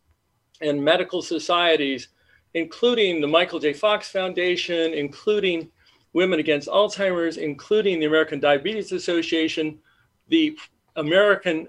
and 0.61 0.83
medical 0.83 1.21
societies, 1.21 2.09
including 2.53 3.19
the 3.19 3.27
Michael 3.27 3.59
J. 3.59 3.73
Fox 3.73 4.09
Foundation, 4.09 4.93
including 4.93 5.71
Women 6.13 6.39
Against 6.39 6.67
Alzheimer's, 6.67 7.37
including 7.37 7.99
the 7.99 8.05
American 8.05 8.39
Diabetes 8.39 8.91
Association, 8.91 9.79
the 10.27 10.57
American 10.95 11.67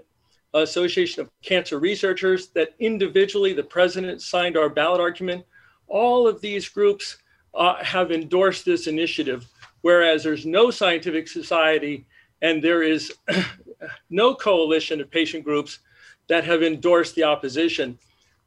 Association 0.53 1.21
of 1.21 1.29
Cancer 1.41 1.79
Researchers, 1.79 2.47
that 2.49 2.73
individually 2.79 3.53
the 3.53 3.63
president 3.63 4.21
signed 4.21 4.57
our 4.57 4.69
ballot 4.69 4.99
argument. 4.99 5.45
All 5.87 6.27
of 6.27 6.41
these 6.41 6.67
groups 6.67 7.17
uh, 7.53 7.83
have 7.83 8.11
endorsed 8.11 8.65
this 8.65 8.87
initiative, 8.87 9.45
whereas 9.81 10.23
there's 10.23 10.45
no 10.45 10.71
scientific 10.71 11.27
society 11.27 12.05
and 12.41 12.63
there 12.63 12.81
is 12.81 13.13
no 14.09 14.33
coalition 14.33 14.99
of 15.01 15.11
patient 15.11 15.43
groups 15.43 15.79
that 16.27 16.43
have 16.43 16.63
endorsed 16.63 17.15
the 17.15 17.23
opposition. 17.23 17.97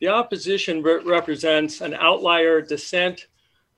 The 0.01 0.09
opposition 0.09 0.83
re- 0.83 1.03
represents 1.05 1.81
an 1.81 1.95
outlier 1.95 2.61
dissent 2.61 3.27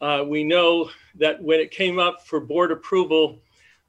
uh, 0.01 0.25
we 0.27 0.45
know 0.45 0.91
that 1.19 1.43
when 1.43 1.61
it 1.61 1.71
came 1.71 1.99
up 1.99 2.27
for 2.27 2.41
board 2.41 2.73
approval, 2.73 3.39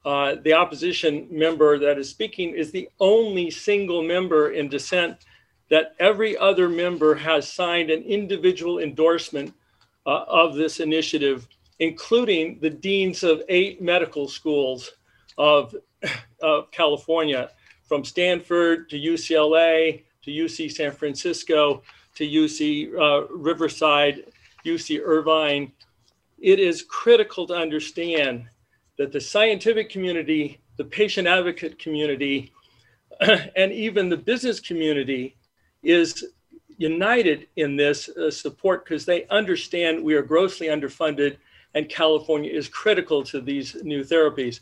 uh, 0.04 0.36
the 0.42 0.52
opposition 0.52 1.26
member 1.30 1.78
that 1.78 1.98
is 1.98 2.08
speaking 2.08 2.54
is 2.54 2.70
the 2.70 2.88
only 3.00 3.50
single 3.50 4.02
member 4.02 4.50
in 4.50 4.68
dissent 4.68 5.16
that 5.70 5.94
every 5.98 6.36
other 6.36 6.68
member 6.68 7.14
has 7.14 7.50
signed 7.50 7.90
an 7.90 8.02
individual 8.02 8.78
endorsement 8.78 9.52
uh, 10.06 10.24
of 10.26 10.54
this 10.54 10.80
initiative, 10.80 11.46
including 11.80 12.58
the 12.60 12.70
deans 12.70 13.22
of 13.22 13.42
eight 13.48 13.82
medical 13.82 14.28
schools 14.28 14.92
of, 15.36 15.74
of 16.42 16.70
California, 16.70 17.50
from 17.84 18.04
Stanford 18.04 18.88
to 18.90 18.98
UCLA 18.98 20.04
to 20.22 20.30
UC 20.30 20.70
San 20.70 20.92
Francisco 20.92 21.82
to 22.14 22.26
UC 22.26 22.92
uh, 22.98 23.26
Riverside, 23.28 24.24
UC 24.64 25.00
Irvine, 25.02 25.72
it 26.40 26.58
is 26.60 26.82
critical 26.82 27.46
to 27.46 27.54
understand 27.54 28.48
that 28.96 29.12
the 29.12 29.20
scientific 29.20 29.90
community, 29.90 30.60
the 30.76 30.84
patient 30.84 31.28
advocate 31.28 31.78
community, 31.78 32.52
and 33.20 33.72
even 33.72 34.08
the 34.08 34.16
business 34.16 34.60
community 34.60 35.36
is 35.82 36.24
united 36.76 37.48
in 37.56 37.76
this 37.76 38.08
uh, 38.08 38.30
support 38.30 38.84
because 38.84 39.04
they 39.04 39.26
understand 39.28 40.02
we 40.02 40.14
are 40.14 40.22
grossly 40.22 40.68
underfunded 40.68 41.36
and 41.74 41.88
California 41.88 42.50
is 42.50 42.68
critical 42.68 43.22
to 43.22 43.40
these 43.40 43.76
new 43.82 44.02
therapies. 44.02 44.60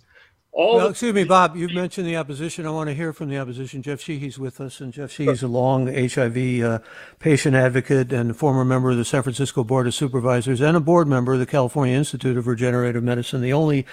All 0.56 0.76
well, 0.76 0.88
excuse 0.88 1.12
me, 1.12 1.24
Bob, 1.24 1.54
you've 1.54 1.74
mentioned 1.74 2.06
the 2.06 2.16
opposition. 2.16 2.64
I 2.64 2.70
want 2.70 2.88
to 2.88 2.94
hear 2.94 3.12
from 3.12 3.28
the 3.28 3.36
opposition. 3.36 3.82
Jeff 3.82 4.00
Sheehy's 4.00 4.38
with 4.38 4.58
us, 4.58 4.80
and 4.80 4.90
Jeff 4.90 5.12
Sheehy's 5.12 5.42
a 5.42 5.48
long 5.48 5.86
HIV 5.86 6.64
uh, 6.64 6.78
patient 7.18 7.54
advocate 7.54 8.10
and 8.10 8.34
former 8.34 8.64
member 8.64 8.90
of 8.90 8.96
the 8.96 9.04
San 9.04 9.22
Francisco 9.22 9.64
Board 9.64 9.86
of 9.86 9.92
Supervisors 9.92 10.62
and 10.62 10.74
a 10.74 10.80
board 10.80 11.08
member 11.08 11.34
of 11.34 11.40
the 11.40 11.46
California 11.46 11.94
Institute 11.94 12.38
of 12.38 12.46
Regenerative 12.46 13.02
Medicine, 13.02 13.42
the 13.42 13.52
only, 13.52 13.84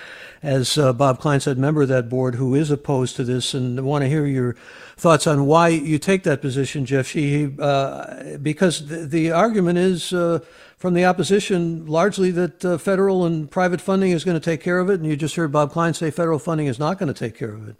as 0.42 0.78
uh, 0.78 0.94
Bob 0.94 1.20
Klein 1.20 1.42
said, 1.42 1.58
member 1.58 1.82
of 1.82 1.90
that 1.90 2.08
board 2.08 2.36
who 2.36 2.56
is 2.56 2.72
opposed 2.72 3.18
to 3.18 3.26
this. 3.26 3.54
And 3.54 3.78
I 3.78 3.82
want 3.82 4.04
to 4.04 4.08
hear 4.08 4.26
your 4.26 4.56
thoughts 4.96 5.28
on 5.28 5.46
why 5.46 5.68
you 5.68 6.00
take 6.00 6.24
that 6.24 6.42
position, 6.42 6.86
Jeff 6.86 7.08
Sheehy, 7.08 7.54
uh, 7.60 8.38
because 8.38 8.88
the, 8.88 9.06
the, 9.06 9.32
argument 9.32 9.80
is 9.80 10.14
uh, 10.14 10.40
from 10.84 10.96
the 10.96 11.06
opposition 11.06 11.86
largely 11.86 12.30
that 12.30 12.66
uh, 12.66 12.78
federal 12.78 13.26
and 13.26 13.50
private 13.50 13.80
funding 13.80 14.12
is 14.12 14.26
going 14.26 14.38
to 14.38 14.44
take 14.44 14.60
care 14.60 14.80
of 14.80 14.90
it. 14.90 14.96
And 14.96 15.06
you 15.06 15.16
just 15.16 15.34
heard 15.38 15.50
Bob 15.50 15.72
Klein 15.72 15.94
say 15.94 16.12
federal 16.12 16.40
funding 16.40 16.68
is 16.68 16.78
not 16.78 17.00
going 17.00 17.08
to 17.08 17.18
take 17.18 17.38
care 17.38 17.54
of 17.54 17.70
it. 17.70 17.78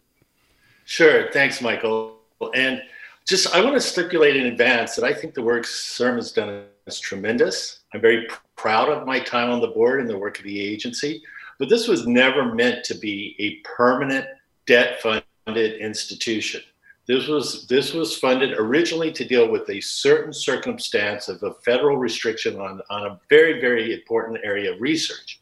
Sure. 0.86 1.30
Thanks, 1.34 1.62
Michael. 1.62 2.16
And 2.56 2.82
just 3.28 3.54
I 3.54 3.62
want 3.62 3.76
to 3.76 3.82
stipulate 3.82 4.38
in 4.38 4.46
advance 4.46 4.96
that 4.96 5.04
I 5.04 5.14
think 5.14 5.34
the 5.34 5.42
work 5.42 5.66
has 5.66 6.32
done 6.32 6.64
is 6.88 6.98
tremendous. 6.98 7.82
I'm 7.94 8.00
very 8.00 8.26
proud 8.56 8.88
of 8.88 9.06
my 9.06 9.20
time 9.20 9.50
on 9.50 9.60
the 9.60 9.68
board 9.68 10.00
and 10.00 10.10
the 10.10 10.18
work 10.18 10.38
of 10.38 10.46
the 10.46 10.62
agency. 10.62 11.22
But 11.60 11.68
this 11.68 11.90
was 11.90 12.08
never 12.08 12.56
meant 12.56 12.86
to 12.86 12.98
be 12.98 13.36
a 13.38 13.56
permanent 13.68 14.28
debt 14.66 15.02
funded 15.02 15.74
institution. 15.82 16.62
This 17.06 17.28
was 17.28 17.68
this 17.68 17.94
was 17.94 18.18
funded 18.18 18.58
originally 18.58 19.12
to 19.12 19.26
deal 19.26 19.50
with 19.50 19.70
a 19.70 19.82
certain 19.82 20.32
circumstance 20.32 21.28
of 21.28 21.44
a 21.44 21.54
federal 21.66 21.98
restriction 21.98 22.60
on, 22.60 22.82
on 22.90 23.06
a 23.08 23.20
very, 23.30 23.60
very 23.60 23.94
important 23.94 24.40
area 24.44 24.74
of 24.74 24.80
research. 24.80 25.42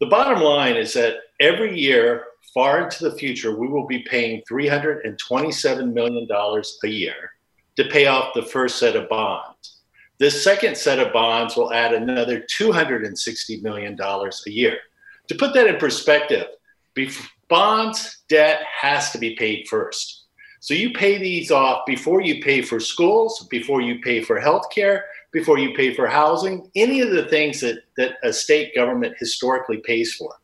The 0.00 0.06
bottom 0.06 0.42
line 0.42 0.76
is 0.76 0.92
that 0.94 1.18
every 1.38 1.78
year, 1.78 2.24
far 2.52 2.82
into 2.82 3.08
the 3.08 3.16
future, 3.16 3.56
we 3.56 3.68
will 3.68 3.86
be 3.86 4.00
paying 4.00 4.42
$327 4.50 5.92
million 5.92 6.28
a 6.30 6.88
year 6.88 7.30
to 7.76 7.84
pay 7.84 8.06
off 8.06 8.34
the 8.34 8.42
first 8.42 8.78
set 8.78 8.96
of 8.96 9.08
bonds. 9.08 9.78
This 10.18 10.42
second 10.42 10.76
set 10.76 10.98
of 10.98 11.12
bonds 11.12 11.56
will 11.56 11.72
add 11.72 11.92
another 11.92 12.44
$260 12.60 13.62
million 13.62 13.98
a 14.00 14.50
year. 14.50 14.78
To 15.28 15.34
put 15.34 15.54
that 15.54 15.66
in 15.66 15.76
perspective, 15.76 16.46
bonds 17.48 18.22
debt 18.28 18.62
has 18.80 19.10
to 19.12 19.18
be 19.18 19.34
paid 19.36 19.66
first. 19.68 20.23
So 20.64 20.72
you 20.72 20.94
pay 20.94 21.18
these 21.18 21.50
off 21.50 21.84
before 21.84 22.22
you 22.22 22.42
pay 22.42 22.62
for 22.62 22.80
schools, 22.80 23.46
before 23.50 23.82
you 23.82 24.00
pay 24.00 24.22
for 24.22 24.40
healthcare, 24.40 25.02
before 25.30 25.58
you 25.58 25.74
pay 25.74 25.92
for 25.92 26.06
housing, 26.06 26.70
any 26.74 27.02
of 27.02 27.10
the 27.10 27.26
things 27.26 27.60
that, 27.60 27.82
that 27.98 28.14
a 28.22 28.32
state 28.32 28.74
government 28.74 29.14
historically 29.18 29.82
pays 29.84 30.14
for. 30.14 30.34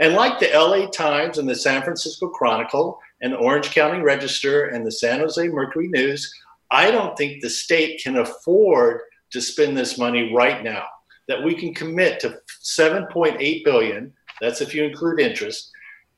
And 0.00 0.14
like 0.14 0.40
the 0.40 0.50
LA 0.52 0.88
Times 0.88 1.38
and 1.38 1.48
the 1.48 1.54
San 1.54 1.82
Francisco 1.82 2.26
Chronicle 2.26 2.98
and 3.22 3.32
the 3.32 3.36
Orange 3.36 3.70
County 3.70 4.00
Register 4.00 4.70
and 4.70 4.84
the 4.84 4.90
San 4.90 5.20
Jose 5.20 5.46
Mercury 5.46 5.86
News, 5.86 6.34
I 6.72 6.90
don't 6.90 7.16
think 7.16 7.40
the 7.40 7.48
state 7.48 8.02
can 8.02 8.16
afford 8.16 9.02
to 9.30 9.40
spend 9.40 9.76
this 9.76 9.96
money 9.96 10.34
right 10.34 10.64
now. 10.64 10.82
That 11.28 11.44
we 11.44 11.54
can 11.54 11.72
commit 11.74 12.18
to 12.20 12.40
7.8 12.64 13.64
billion, 13.64 14.12
that's 14.40 14.62
if 14.62 14.74
you 14.74 14.82
include 14.82 15.20
interest, 15.20 15.70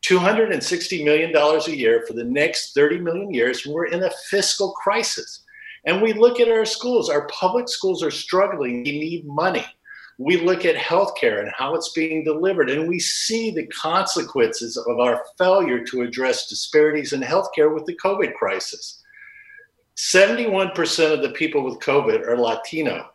$260 0.06 1.04
million 1.04 1.34
a 1.34 1.70
year 1.70 2.04
for 2.06 2.12
the 2.12 2.24
next 2.24 2.74
30 2.74 2.98
million 2.98 3.32
years. 3.32 3.66
We're 3.66 3.86
in 3.86 4.02
a 4.02 4.10
fiscal 4.28 4.72
crisis. 4.72 5.44
And 5.84 6.00
we 6.00 6.12
look 6.12 6.40
at 6.40 6.48
our 6.48 6.64
schools, 6.64 7.08
our 7.08 7.26
public 7.28 7.68
schools 7.68 8.02
are 8.02 8.10
struggling. 8.10 8.84
We 8.84 8.98
need 8.98 9.26
money. 9.26 9.64
We 10.18 10.36
look 10.36 10.64
at 10.64 10.76
healthcare 10.76 11.40
and 11.40 11.50
how 11.56 11.74
it's 11.74 11.92
being 11.92 12.22
delivered, 12.22 12.70
and 12.70 12.86
we 12.88 13.00
see 13.00 13.50
the 13.50 13.66
consequences 13.68 14.76
of 14.76 15.00
our 15.00 15.24
failure 15.38 15.82
to 15.86 16.02
address 16.02 16.48
disparities 16.48 17.12
in 17.12 17.22
healthcare 17.22 17.74
with 17.74 17.86
the 17.86 17.96
COVID 17.96 18.34
crisis. 18.34 19.02
71% 19.96 21.12
of 21.12 21.22
the 21.22 21.30
people 21.30 21.64
with 21.64 21.80
COVID 21.80 22.26
are 22.28 22.36
Latino, 22.36 23.08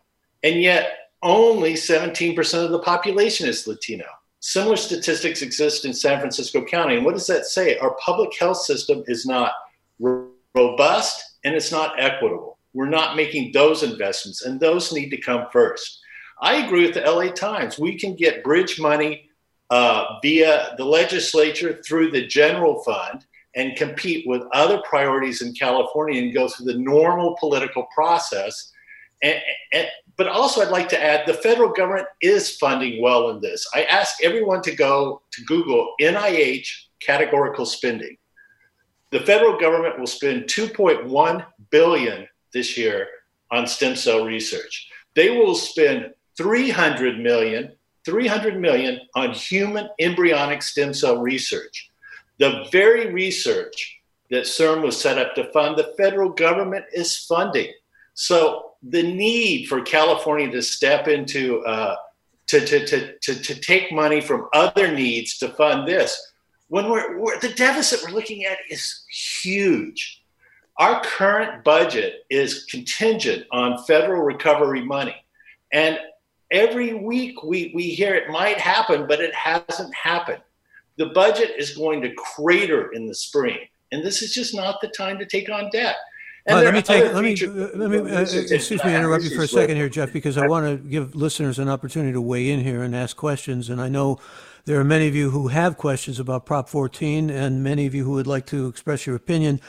and 0.43 0.61
yet 0.61 1.11
only 1.23 1.73
17% 1.73 2.65
of 2.65 2.71
the 2.71 2.79
population 2.79 3.47
is 3.47 3.67
Latino. 3.67 4.05
Similar 4.39 4.75
statistics 4.75 5.41
exist 5.41 5.85
in 5.85 5.93
San 5.93 6.19
Francisco 6.19 6.63
County. 6.63 6.95
And 6.95 7.05
what 7.05 7.15
does 7.15 7.27
that 7.27 7.45
say? 7.45 7.77
Our 7.77 7.95
public 7.95 8.37
health 8.37 8.57
system 8.57 9.03
is 9.07 9.25
not 9.25 9.53
robust 10.53 11.37
and 11.43 11.55
it's 11.55 11.71
not 11.71 11.99
equitable. 11.99 12.57
We're 12.73 12.89
not 12.89 13.15
making 13.15 13.51
those 13.53 13.81
investments, 13.81 14.43
and 14.43 14.59
those 14.59 14.93
need 14.93 15.09
to 15.09 15.17
come 15.17 15.47
first. 15.51 15.99
I 16.41 16.65
agree 16.65 16.85
with 16.85 16.93
the 16.93 17.01
LA 17.01 17.31
Times. 17.31 17.79
We 17.79 17.97
can 17.97 18.15
get 18.15 18.43
bridge 18.43 18.79
money 18.79 19.29
uh, 19.69 20.19
via 20.21 20.75
the 20.77 20.85
legislature 20.85 21.81
through 21.87 22.11
the 22.11 22.27
general 22.27 22.83
fund 22.83 23.25
and 23.55 23.75
compete 23.75 24.27
with 24.27 24.43
other 24.53 24.81
priorities 24.87 25.41
in 25.41 25.53
California 25.53 26.21
and 26.21 26.33
go 26.33 26.47
through 26.47 26.67
the 26.67 26.77
normal 26.77 27.35
political 27.39 27.87
process. 27.93 28.71
And, 29.23 29.39
and, 29.73 29.87
but 30.17 30.27
also, 30.27 30.61
I'd 30.61 30.71
like 30.71 30.89
to 30.89 31.03
add 31.03 31.27
the 31.27 31.33
federal 31.35 31.69
government 31.69 32.07
is 32.21 32.57
funding 32.57 33.01
well 33.01 33.29
in 33.29 33.39
this. 33.39 33.67
I 33.75 33.83
ask 33.83 34.23
everyone 34.23 34.63
to 34.63 34.75
go 34.75 35.21
to 35.31 35.43
Google 35.45 35.93
NIH 36.01 36.67
categorical 36.99 37.67
spending. 37.67 38.17
The 39.11 39.19
federal 39.19 39.59
government 39.59 39.99
will 39.99 40.07
spend 40.07 40.45
2.1 40.45 41.45
billion 41.69 42.27
this 42.51 42.77
year 42.77 43.07
on 43.51 43.67
stem 43.67 43.95
cell 43.95 44.25
research. 44.25 44.89
They 45.15 45.29
will 45.29 45.53
spend 45.53 46.13
300 46.35 47.19
million, 47.19 47.73
300 48.03 48.59
million 48.59 48.99
on 49.15 49.31
human 49.31 49.87
embryonic 49.99 50.63
stem 50.63 50.93
cell 50.95 51.19
research. 51.19 51.91
The 52.39 52.65
very 52.71 53.13
research 53.13 54.01
that 54.29 54.43
CIRM 54.43 54.81
was 54.81 54.99
set 54.99 55.17
up 55.17 55.35
to 55.35 55.51
fund, 55.51 55.77
the 55.77 55.93
federal 55.95 56.29
government 56.29 56.85
is 56.91 57.17
funding. 57.17 57.71
So 58.13 58.66
the 58.83 59.03
need 59.03 59.65
for 59.67 59.81
California 59.81 60.51
to 60.51 60.61
step 60.61 61.07
into 61.07 61.63
uh, 61.65 61.95
to, 62.47 62.65
to, 62.65 62.85
to, 62.85 63.17
to, 63.19 63.35
to 63.35 63.55
take 63.59 63.91
money 63.91 64.21
from 64.21 64.47
other 64.53 64.91
needs 64.91 65.37
to 65.39 65.49
fund 65.49 65.87
this 65.87 66.27
when 66.69 66.89
we're, 66.89 67.17
we're, 67.19 67.39
the 67.39 67.53
deficit 67.53 68.01
we're 68.03 68.15
looking 68.15 68.45
at 68.45 68.57
is 68.69 69.05
huge. 69.41 70.23
Our 70.77 71.01
current 71.01 71.63
budget 71.63 72.25
is 72.29 72.65
contingent 72.65 73.45
on 73.51 73.83
federal 73.85 74.21
recovery 74.21 74.83
money. 74.83 75.15
And 75.73 75.99
every 76.51 76.93
week 76.93 77.43
we, 77.43 77.71
we 77.73 77.89
hear 77.89 78.15
it 78.15 78.29
might 78.29 78.57
happen, 78.57 79.07
but 79.07 79.21
it 79.21 79.33
hasn't 79.33 79.93
happened. 79.95 80.41
The 80.97 81.07
budget 81.07 81.51
is 81.57 81.75
going 81.75 82.01
to 82.01 82.13
crater 82.13 82.91
in 82.91 83.07
the 83.07 83.15
spring. 83.15 83.59
And 83.91 84.03
this 84.03 84.21
is 84.21 84.33
just 84.33 84.53
not 84.53 84.81
the 84.81 84.89
time 84.89 85.17
to 85.19 85.25
take 85.25 85.49
on 85.49 85.69
debt. 85.71 85.95
Uh, 86.49 86.61
let 86.61 86.73
me 86.73 86.81
take. 86.81 87.13
Let 87.13 87.23
me. 87.23 87.37
Uh, 87.41 87.47
let 87.75 87.89
me. 87.89 87.97
Uh, 87.99 88.21
excuse 88.21 88.81
me, 88.83 88.95
interrupt 88.95 89.25
you 89.25 89.35
for 89.35 89.43
a 89.43 89.47
second 89.47 89.75
here, 89.75 89.89
Jeff, 89.89 90.13
because 90.13 90.37
I 90.37 90.47
want 90.47 90.65
to 90.65 90.77
give 90.77 91.13
listeners 91.15 91.59
an 91.59 91.67
opportunity 91.67 92.13
to 92.13 92.21
weigh 92.21 92.49
in 92.49 92.63
here 92.63 92.83
and 92.83 92.95
ask 92.95 93.17
questions. 93.17 93.69
And 93.69 93.81
I 93.81 93.89
know 93.89 94.17
there 94.65 94.79
are 94.79 94.85
many 94.85 95.07
of 95.07 95.15
you 95.15 95.31
who 95.31 95.49
have 95.49 95.77
questions 95.77 96.19
about 96.19 96.45
Prop 96.45 96.69
14, 96.69 97.29
and 97.29 97.63
many 97.63 97.85
of 97.85 97.93
you 97.93 98.05
who 98.05 98.11
would 98.11 98.27
like 98.27 98.45
to 98.47 98.67
express 98.67 99.05
your 99.05 99.15
opinion. 99.15 99.59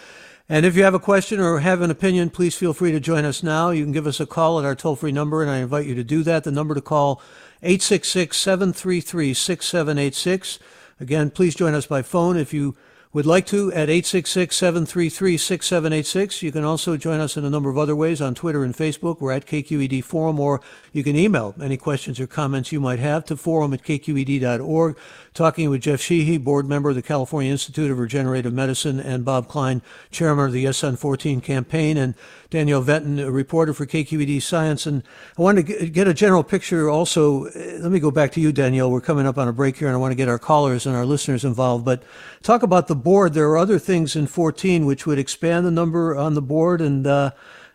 And 0.49 0.65
if 0.65 0.77
you 0.77 0.85
have 0.85 0.95
a 0.95 1.01
question 1.01 1.41
or 1.41 1.59
have 1.59 1.83
an 1.83 1.91
opinion, 1.91 2.31
please 2.31 2.57
feel 2.57 2.73
free 2.73 2.93
to 2.93 3.01
join 3.01 3.27
us 3.27 3.43
now. 3.43 3.69
You 3.71 3.85
can 3.85 3.93
give 3.93 4.07
us 4.07 4.19
a 4.19 4.27
call 4.27 4.59
at 4.59 4.65
our 4.65 4.75
toll-free 4.75 5.13
number, 5.13 5.43
and 5.43 5.51
I 5.51 5.59
invite 5.59 5.85
you 5.87 5.95
to 5.97 6.05
do 6.05 6.23
that. 6.23 6.45
The 6.45 6.51
number 6.51 6.75
to 6.75 6.81
call 6.81 7.21
866-733-6786. 7.63 10.59
Again, 11.01 11.31
please 11.31 11.55
join 11.55 11.75
us 11.75 11.87
by 11.87 12.01
phone 12.03 12.37
if 12.39 12.53
you 12.55 12.77
would 13.13 13.25
like 13.25 13.47
to 13.47 13.73
at 13.73 13.89
866-733-6786. 13.89 16.43
You 16.43 16.53
can 16.53 16.65
also 16.65 16.99
join 16.99 17.21
us 17.21 17.39
in 17.39 17.45
a 17.45 17.51
number 17.51 17.71
of 17.71 17.79
other 17.79 17.97
ways 17.97 18.21
on 18.21 18.35
Twitter 18.35 18.65
and 18.65 18.77
Facebook. 18.77 19.21
We're 19.21 19.33
at 19.33 19.47
KQED 19.47 20.05
Forum, 20.05 20.39
or 20.39 20.61
you 20.93 21.03
can 21.03 21.17
email 21.17 21.55
any 21.63 21.79
questions 21.79 22.21
or 22.21 22.27
comments 22.27 22.71
you 22.71 22.81
might 22.81 22.99
have 22.99 23.25
to 23.27 23.37
forum 23.37 23.73
at 23.73 23.83
kqed.org. 23.83 24.97
Talking 25.33 25.71
with 25.71 25.81
Jeff 25.83 26.03
Sheehy, 26.03 26.37
board 26.37 26.69
member 26.69 26.91
of 26.91 26.97
the 26.97 27.03
California 27.03 27.51
Institute 27.51 27.91
of 27.91 27.99
Regenerative 27.99 28.53
Medicine, 28.53 29.01
and 29.01 29.25
Bob 29.25 29.49
Klein, 29.49 29.81
chairman 30.11 30.45
of 30.47 30.53
the 30.53 30.61
Yes 30.61 30.85
on 30.85 30.97
14 30.97 31.41
campaign, 31.41 31.97
and 31.97 32.15
Danielle 32.51 32.81
Venton, 32.81 33.19
a 33.19 33.31
reporter 33.31 33.75
for 33.75 33.85
KQED 33.85 34.41
Science. 34.41 34.87
And 34.87 35.03
I 35.39 35.43
want 35.43 35.59
to 35.59 35.63
get 35.91 36.09
a 36.09 36.15
general 36.15 36.43
picture 36.43 36.89
also. 36.89 37.45
Let 37.45 37.93
me 37.93 38.01
go 38.01 38.11
back 38.11 38.33
to 38.33 38.41
you, 38.41 38.53
Danielle. 38.53 38.91
We're 38.91 39.03
coming 39.03 39.27
up 39.27 39.37
on 39.37 39.49
a 39.49 39.53
break 39.53 39.77
here, 39.77 39.89
and 39.89 39.95
I 39.95 39.99
want 39.99 40.13
to 40.13 40.17
get 40.17 40.29
our 40.29 40.39
callers 40.39 40.87
and 40.87 40.97
our 40.97 41.05
listeners 41.05 41.45
involved. 41.45 41.85
But 41.85 42.03
talk 42.43 42.63
about 42.63 42.89
the 42.89 42.97
board. 42.97 43.35
There 43.35 43.49
are 43.51 43.59
other 43.59 43.79
things 43.79 44.17
in 44.17 44.27
14 44.27 44.87
which 44.87 45.07
would 45.07 45.19
expand 45.19 45.67
the 45.67 45.71
number 45.71 46.17
on 46.17 46.35
the 46.35 46.43
board. 46.43 46.81
And 46.81 47.07
uh, 47.07 47.33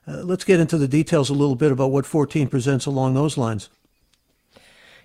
uh, 0.07 0.23
let's 0.23 0.43
get 0.43 0.59
into 0.59 0.77
the 0.77 0.87
details 0.87 1.29
a 1.29 1.33
little 1.33 1.55
bit 1.55 1.71
about 1.71 1.91
what 1.91 2.05
14 2.05 2.47
presents 2.47 2.85
along 2.87 3.13
those 3.13 3.37
lines. 3.37 3.69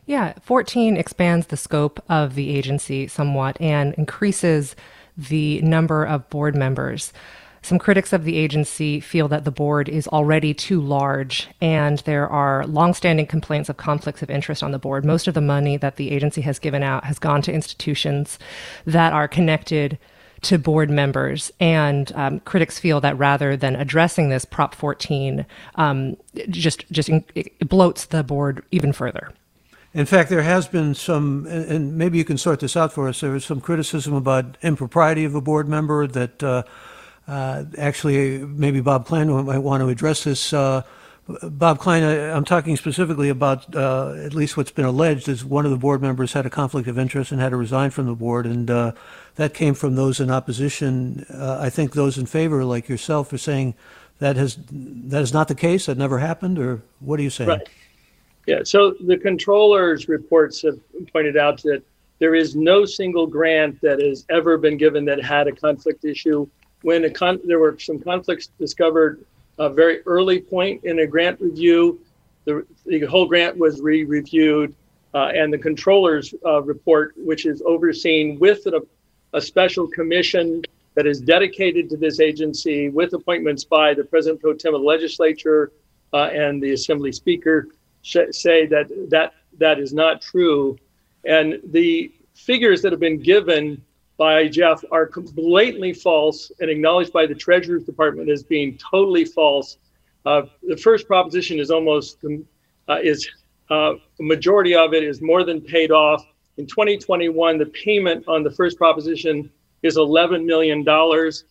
Yeah, 0.06 0.32
14 0.40 0.96
expands 0.96 1.48
the 1.48 1.58
scope 1.58 2.02
of 2.08 2.34
the 2.34 2.56
agency 2.56 3.06
somewhat 3.06 3.60
and 3.60 3.92
increases 3.94 4.74
the 5.18 5.60
number 5.60 6.06
of 6.06 6.30
board 6.30 6.56
members. 6.56 7.12
Some 7.68 7.78
critics 7.78 8.14
of 8.14 8.24
the 8.24 8.38
agency 8.38 8.98
feel 8.98 9.28
that 9.28 9.44
the 9.44 9.50
board 9.50 9.90
is 9.90 10.08
already 10.08 10.54
too 10.54 10.80
large, 10.80 11.48
and 11.60 11.98
there 12.06 12.26
are 12.26 12.66
longstanding 12.66 13.26
complaints 13.26 13.68
of 13.68 13.76
conflicts 13.76 14.22
of 14.22 14.30
interest 14.30 14.62
on 14.62 14.70
the 14.70 14.78
board. 14.78 15.04
Most 15.04 15.28
of 15.28 15.34
the 15.34 15.42
money 15.42 15.76
that 15.76 15.96
the 15.96 16.10
agency 16.10 16.40
has 16.40 16.58
given 16.58 16.82
out 16.82 17.04
has 17.04 17.18
gone 17.18 17.42
to 17.42 17.52
institutions 17.52 18.38
that 18.86 19.12
are 19.12 19.28
connected 19.28 19.98
to 20.40 20.56
board 20.58 20.88
members. 20.88 21.52
And 21.60 22.10
um, 22.14 22.40
critics 22.40 22.78
feel 22.78 23.02
that 23.02 23.18
rather 23.18 23.54
than 23.54 23.76
addressing 23.76 24.30
this, 24.30 24.46
Prop 24.46 24.74
14 24.74 25.44
um, 25.74 26.16
just 26.48 26.90
just 26.90 27.10
bloats 27.10 28.08
the 28.08 28.22
board 28.22 28.64
even 28.70 28.94
further. 28.94 29.30
In 29.92 30.06
fact, 30.06 30.30
there 30.30 30.40
has 30.40 30.66
been 30.68 30.94
some, 30.94 31.44
and 31.44 31.98
maybe 31.98 32.16
you 32.16 32.24
can 32.24 32.38
sort 32.38 32.60
this 32.60 32.78
out 32.78 32.94
for 32.94 33.08
us. 33.08 33.20
There 33.20 33.32
was 33.32 33.44
some 33.44 33.60
criticism 33.60 34.14
about 34.14 34.56
impropriety 34.62 35.26
of 35.26 35.34
a 35.34 35.42
board 35.42 35.68
member 35.68 36.06
that. 36.06 36.42
Uh, 36.42 36.62
uh, 37.28 37.64
actually, 37.76 38.38
maybe 38.38 38.80
Bob 38.80 39.06
Klein 39.06 39.30
might 39.44 39.58
want 39.58 39.82
to 39.82 39.88
address 39.88 40.24
this. 40.24 40.52
Uh, 40.52 40.82
Bob 41.42 41.78
Klein, 41.78 42.02
I, 42.02 42.14
am 42.34 42.46
talking 42.46 42.74
specifically 42.76 43.28
about 43.28 43.74
uh, 43.76 44.14
at 44.14 44.32
least 44.32 44.56
what's 44.56 44.70
been 44.70 44.86
alleged 44.86 45.28
is 45.28 45.44
one 45.44 45.66
of 45.66 45.70
the 45.70 45.76
board 45.76 46.00
members 46.00 46.32
had 46.32 46.46
a 46.46 46.50
conflict 46.50 46.88
of 46.88 46.98
interest 46.98 47.30
and 47.30 47.38
had 47.38 47.50
to 47.50 47.58
resign 47.58 47.90
from 47.90 48.06
the 48.06 48.14
board, 48.14 48.46
and 48.46 48.70
uh, 48.70 48.92
that 49.34 49.52
came 49.52 49.74
from 49.74 49.94
those 49.94 50.20
in 50.20 50.30
opposition. 50.30 51.26
Uh, 51.28 51.58
I 51.60 51.68
think 51.68 51.92
those 51.92 52.16
in 52.16 52.24
favor, 52.24 52.64
like 52.64 52.88
yourself, 52.88 53.30
are 53.30 53.38
saying 53.38 53.74
that 54.20 54.36
has 54.36 54.56
that 54.70 55.20
is 55.20 55.34
not 55.34 55.48
the 55.48 55.54
case. 55.54 55.84
That 55.84 55.98
never 55.98 56.18
happened, 56.18 56.58
or 56.58 56.80
what 57.00 57.20
are 57.20 57.22
you 57.22 57.30
saying? 57.30 57.50
Right. 57.50 57.68
Yeah. 58.46 58.60
So 58.64 58.94
the 59.04 59.18
controller's 59.18 60.08
reports 60.08 60.62
have 60.62 60.80
pointed 61.12 61.36
out 61.36 61.62
that 61.64 61.82
there 62.20 62.34
is 62.34 62.56
no 62.56 62.86
single 62.86 63.26
grant 63.26 63.82
that 63.82 64.00
has 64.00 64.24
ever 64.30 64.56
been 64.56 64.78
given 64.78 65.04
that 65.04 65.22
had 65.22 65.46
a 65.46 65.52
conflict 65.52 66.06
issue 66.06 66.48
when 66.82 67.12
con- 67.12 67.40
there 67.44 67.58
were 67.58 67.78
some 67.78 67.98
conflicts 67.98 68.48
discovered 68.58 69.24
a 69.58 69.68
very 69.68 70.00
early 70.06 70.40
point 70.40 70.84
in 70.84 71.00
a 71.00 71.06
grant 71.06 71.40
review, 71.40 72.00
the, 72.44 72.64
the 72.86 73.00
whole 73.00 73.26
grant 73.26 73.56
was 73.56 73.80
re-reviewed, 73.80 74.74
uh, 75.14 75.30
and 75.34 75.52
the 75.52 75.58
controller's 75.58 76.34
uh, 76.46 76.62
report, 76.62 77.14
which 77.16 77.46
is 77.46 77.62
overseen 77.66 78.38
with 78.38 78.64
a, 78.66 78.80
a 79.32 79.40
special 79.40 79.86
commission 79.88 80.62
that 80.94 81.06
is 81.06 81.20
dedicated 81.20 81.88
to 81.90 81.96
this 81.96 82.20
agency 82.20 82.88
with 82.88 83.12
appointments 83.12 83.64
by 83.64 83.94
the 83.94 84.04
president 84.04 84.40
pro 84.40 84.52
tem 84.52 84.74
of 84.74 84.80
the 84.80 84.86
legislature 84.86 85.72
uh, 86.12 86.24
and 86.24 86.62
the 86.62 86.72
assembly 86.72 87.12
speaker, 87.12 87.68
sh- 88.02 88.32
say 88.32 88.66
that 88.66 88.88
that 89.10 89.34
that 89.58 89.78
is 89.78 89.92
not 89.92 90.22
true, 90.22 90.78
and 91.24 91.60
the 91.64 92.12
figures 92.34 92.82
that 92.82 92.92
have 92.92 93.00
been 93.00 93.20
given 93.20 93.82
by 94.18 94.48
Jeff 94.48 94.84
are 94.90 95.08
blatantly 95.32 95.94
false 95.94 96.50
and 96.60 96.68
acknowledged 96.68 97.12
by 97.12 97.24
the 97.24 97.34
Treasury 97.34 97.82
Department 97.82 98.28
as 98.28 98.42
being 98.42 98.76
totally 98.76 99.24
false. 99.24 99.78
Uh, 100.26 100.42
the 100.64 100.76
first 100.76 101.06
proposition 101.06 101.58
is 101.58 101.70
almost 101.70 102.18
uh, 102.88 102.98
is 103.02 103.26
uh, 103.70 103.94
a 103.94 104.22
majority 104.22 104.74
of 104.74 104.92
it 104.92 105.04
is 105.04 105.22
more 105.22 105.44
than 105.44 105.60
paid 105.60 105.92
off. 105.92 106.26
In 106.56 106.66
2021, 106.66 107.58
the 107.58 107.66
payment 107.66 108.24
on 108.26 108.42
the 108.42 108.50
first 108.50 108.76
proposition 108.76 109.50
is 109.82 109.96
11 109.96 110.44
million 110.44 110.82
dollars. 110.82 111.44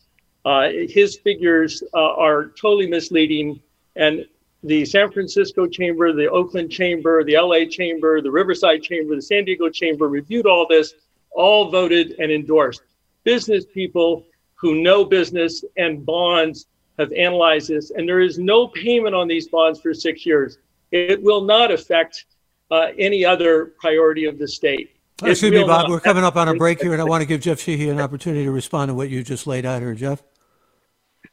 Uh, 0.44 0.70
his 0.90 1.18
figures 1.18 1.82
uh, 1.94 2.16
are 2.16 2.48
totally 2.62 2.88
misleading, 2.88 3.62
and 3.96 4.26
the 4.64 4.84
San 4.86 5.10
Francisco 5.12 5.68
Chamber, 5.68 6.12
the 6.12 6.30
Oakland 6.30 6.70
Chamber, 6.70 7.24
the 7.24 7.38
LA 7.38 7.66
Chamber, 7.70 8.22
the 8.22 8.32
Riverside 8.32 8.84
Chamber, 8.84 9.16
the 9.16 9.22
San 9.22 9.46
Diego 9.46 9.70
Chamber 9.70 10.10
reviewed 10.10 10.46
all 10.46 10.68
this 10.68 10.94
all 11.38 11.70
voted 11.70 12.16
and 12.20 12.32
endorsed. 12.32 12.82
Business 13.24 13.66
people 13.66 14.26
who 14.56 14.82
know 14.82 15.06
business 15.06 15.64
and 15.78 16.06
bonds 16.06 16.66
have 16.98 17.14
analyzed 17.14 17.70
this, 17.70 17.92
and 17.92 18.10
there 18.10 18.20
is 18.20 18.40
no 18.40 18.68
payment 18.68 19.14
on 19.14 19.28
these 19.28 19.48
bonds 19.48 19.80
for 19.80 19.94
six 19.94 20.26
years. 20.26 20.58
It 20.92 21.22
will 21.22 21.42
not 21.42 21.72
affect 21.72 22.26
uh, 22.72 22.88
any 22.98 23.24
other 23.24 23.74
priority 23.80 24.26
of 24.26 24.40
the 24.40 24.48
state. 24.48 24.96
Excuse 25.24 25.52
me, 25.52 25.64
Bob. 25.64 25.90
We're 25.90 26.00
coming 26.00 26.24
up 26.24 26.36
on 26.36 26.48
a 26.48 26.56
break 26.56 26.82
here, 26.82 26.94
and 26.94 27.02
I 27.02 27.06
want 27.06 27.22
to 27.22 27.28
give 27.28 27.42
Jeff 27.42 27.60
Sheehy 27.60 27.90
an 27.90 28.02
opportunity 28.02 28.44
to 28.44 28.52
respond 28.52 28.90
to 28.90 28.96
what 28.96 29.10
you 29.10 29.24
just 29.24 29.48
laid 29.48 29.66
out 29.66 29.82
here, 29.82 29.94
Jeff. 29.94 30.24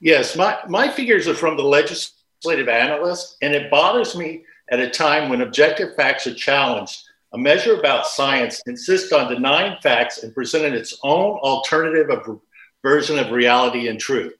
Yes, 0.00 0.36
my, 0.36 0.58
my 0.68 0.88
figures 0.88 1.26
are 1.28 1.34
from 1.34 1.56
the 1.56 1.62
legislative 1.62 2.68
analyst, 2.68 3.36
and 3.40 3.54
it 3.54 3.70
bothers 3.70 4.16
me 4.16 4.44
at 4.70 4.80
a 4.80 4.90
time 4.90 5.30
when 5.30 5.40
objective 5.40 5.94
facts 5.96 6.26
are 6.26 6.34
challenged 6.34 7.04
a 7.34 7.38
measure 7.38 7.78
about 7.78 8.06
science 8.06 8.62
insists 8.66 9.12
on 9.12 9.32
denying 9.32 9.76
facts 9.82 10.22
and 10.22 10.32
presenting 10.32 10.72
its 10.72 10.96
own 11.02 11.32
alternative 11.38 12.08
of 12.08 12.40
version 12.82 13.18
of 13.18 13.32
reality 13.32 13.88
and 13.88 13.98
truth. 13.98 14.34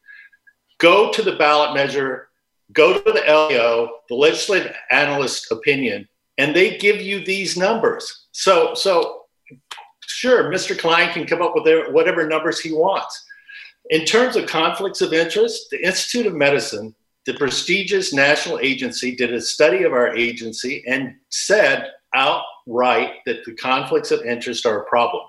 Go 0.79 1.11
to 1.11 1.23
the 1.23 1.35
ballot 1.35 1.75
measure, 1.75 2.29
go 2.73 2.99
to 2.99 3.13
the 3.13 3.21
LEO, 3.21 3.99
the 4.09 4.15
legislative 4.15 4.73
analyst 4.93 5.51
opinion, 5.51 6.09
and 6.39 6.55
they 6.55 6.79
give 6.79 7.01
you 7.01 7.25
these 7.25 7.57
numbers. 7.57 8.27
So, 8.31 8.75
so 8.75 9.23
sure, 10.07 10.53
Mr. 10.53 10.79
Klein 10.79 11.13
can 11.13 11.27
come 11.27 11.43
up 11.43 11.53
with 11.55 11.93
whatever 11.93 12.29
numbers 12.29 12.61
he 12.61 12.73
wants. 12.73 13.25
In 13.91 14.05
terms 14.05 14.37
of 14.37 14.47
conflicts 14.47 15.01
of 15.01 15.13
interest, 15.13 15.69
the 15.71 15.85
Institute 15.85 16.27
of 16.27 16.35
Medicine, 16.35 16.95
the 17.27 17.35
prestigious 17.35 18.13
national 18.15 18.61
agency, 18.61 19.17
did 19.17 19.33
a 19.33 19.41
study 19.41 19.83
of 19.83 19.93
our 19.93 20.15
agency 20.15 20.85
and 20.87 21.17
said 21.31 21.91
outright 22.69 23.11
that 23.27 23.45
the 23.45 23.55
conflicts 23.55 24.11
of 24.11 24.25
interest 24.25 24.67
are 24.67 24.83
a 24.83 24.85
problem. 24.85 25.23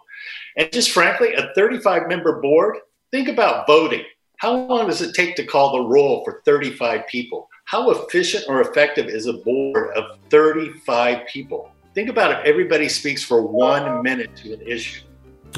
And 0.58 0.72
just 0.72 0.92
frankly, 0.92 1.34
a 1.34 1.52
35 1.56 2.08
member 2.08 2.42
board, 2.42 2.78
think 3.12 3.28
about 3.28 3.68
voting. 3.68 4.04
How 4.38 4.54
long 4.54 4.88
does 4.88 5.02
it 5.02 5.14
take 5.14 5.36
to 5.38 5.46
call 5.46 5.74
the 5.74 5.88
roll 5.88 6.24
for 6.24 6.42
35 6.46 7.08
people? 7.08 7.50
How 7.66 7.90
efficient 7.92 8.46
or 8.48 8.62
effective 8.62 9.08
is 9.08 9.28
a 9.28 9.34
board 9.34 9.96
of 9.96 10.20
35 10.30 11.28
people? 11.28 11.72
Think 11.94 12.10
about 12.10 12.32
if 12.32 12.46
everybody 12.46 12.90
speaks 12.90 13.24
for 13.24 13.42
one 13.42 14.04
minute 14.04 14.36
to 14.38 14.54
an 14.54 14.62
issue. 14.62 15.02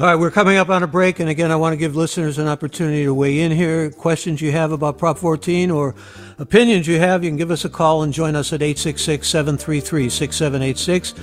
All 0.00 0.06
right, 0.06 0.14
we're 0.14 0.30
coming 0.30 0.58
up 0.58 0.68
on 0.68 0.84
a 0.84 0.86
break, 0.86 1.18
and 1.18 1.28
again, 1.28 1.50
I 1.50 1.56
want 1.56 1.72
to 1.72 1.76
give 1.76 1.96
listeners 1.96 2.38
an 2.38 2.46
opportunity 2.46 3.02
to 3.02 3.12
weigh 3.12 3.40
in 3.40 3.50
here. 3.50 3.90
Questions 3.90 4.40
you 4.40 4.52
have 4.52 4.70
about 4.70 4.96
Prop 4.96 5.18
14 5.18 5.72
or 5.72 5.96
opinions 6.38 6.86
you 6.86 7.00
have, 7.00 7.24
you 7.24 7.30
can 7.30 7.36
give 7.36 7.50
us 7.50 7.64
a 7.64 7.68
call 7.68 8.04
and 8.04 8.12
join 8.12 8.36
us 8.36 8.52
at 8.52 8.62
866 8.62 9.26
733 9.26 10.08
6786. 10.08 11.14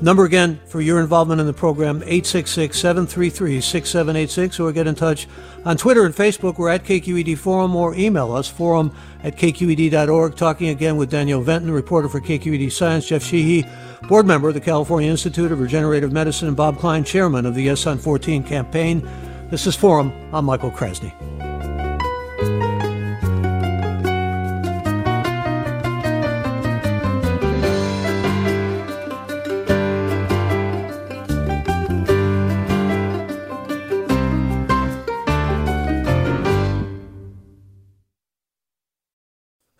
Number 0.00 0.24
again 0.24 0.60
for 0.66 0.80
your 0.80 1.00
involvement 1.00 1.40
in 1.40 1.46
the 1.46 1.52
program 1.52 1.96
866 1.98 2.78
733 2.78 3.60
6786 3.60 4.60
or 4.60 4.72
get 4.72 4.86
in 4.86 4.94
touch 4.94 5.26
on 5.64 5.76
Twitter 5.76 6.04
and 6.04 6.14
Facebook. 6.14 6.58
We're 6.58 6.68
at 6.68 6.84
KQED 6.84 7.38
Forum 7.38 7.74
or 7.74 7.94
email 7.94 8.32
us 8.32 8.48
forum 8.48 8.94
at 9.22 9.36
kqed.org. 9.36 10.36
Talking 10.36 10.68
again 10.68 10.96
with 10.96 11.10
Danielle 11.10 11.42
Venton, 11.42 11.70
reporter 11.70 12.08
for 12.08 12.20
KQED 12.20 12.70
Science, 12.70 13.08
Jeff 13.08 13.22
Sheehy 13.22 13.64
board 14.08 14.26
member 14.26 14.48
of 14.48 14.54
the 14.54 14.60
California 14.60 15.10
Institute 15.10 15.50
of 15.50 15.60
Regenerative 15.60 16.12
Medicine, 16.12 16.48
and 16.48 16.56
Bob 16.56 16.78
Klein, 16.78 17.04
chairman 17.04 17.46
of 17.46 17.54
the 17.54 17.62
Yes 17.62 17.86
on 17.86 17.98
14 17.98 18.42
campaign. 18.44 19.08
This 19.50 19.66
is 19.66 19.76
Forum. 19.76 20.12
I'm 20.32 20.44
Michael 20.44 20.70
Krasny. 20.70 21.12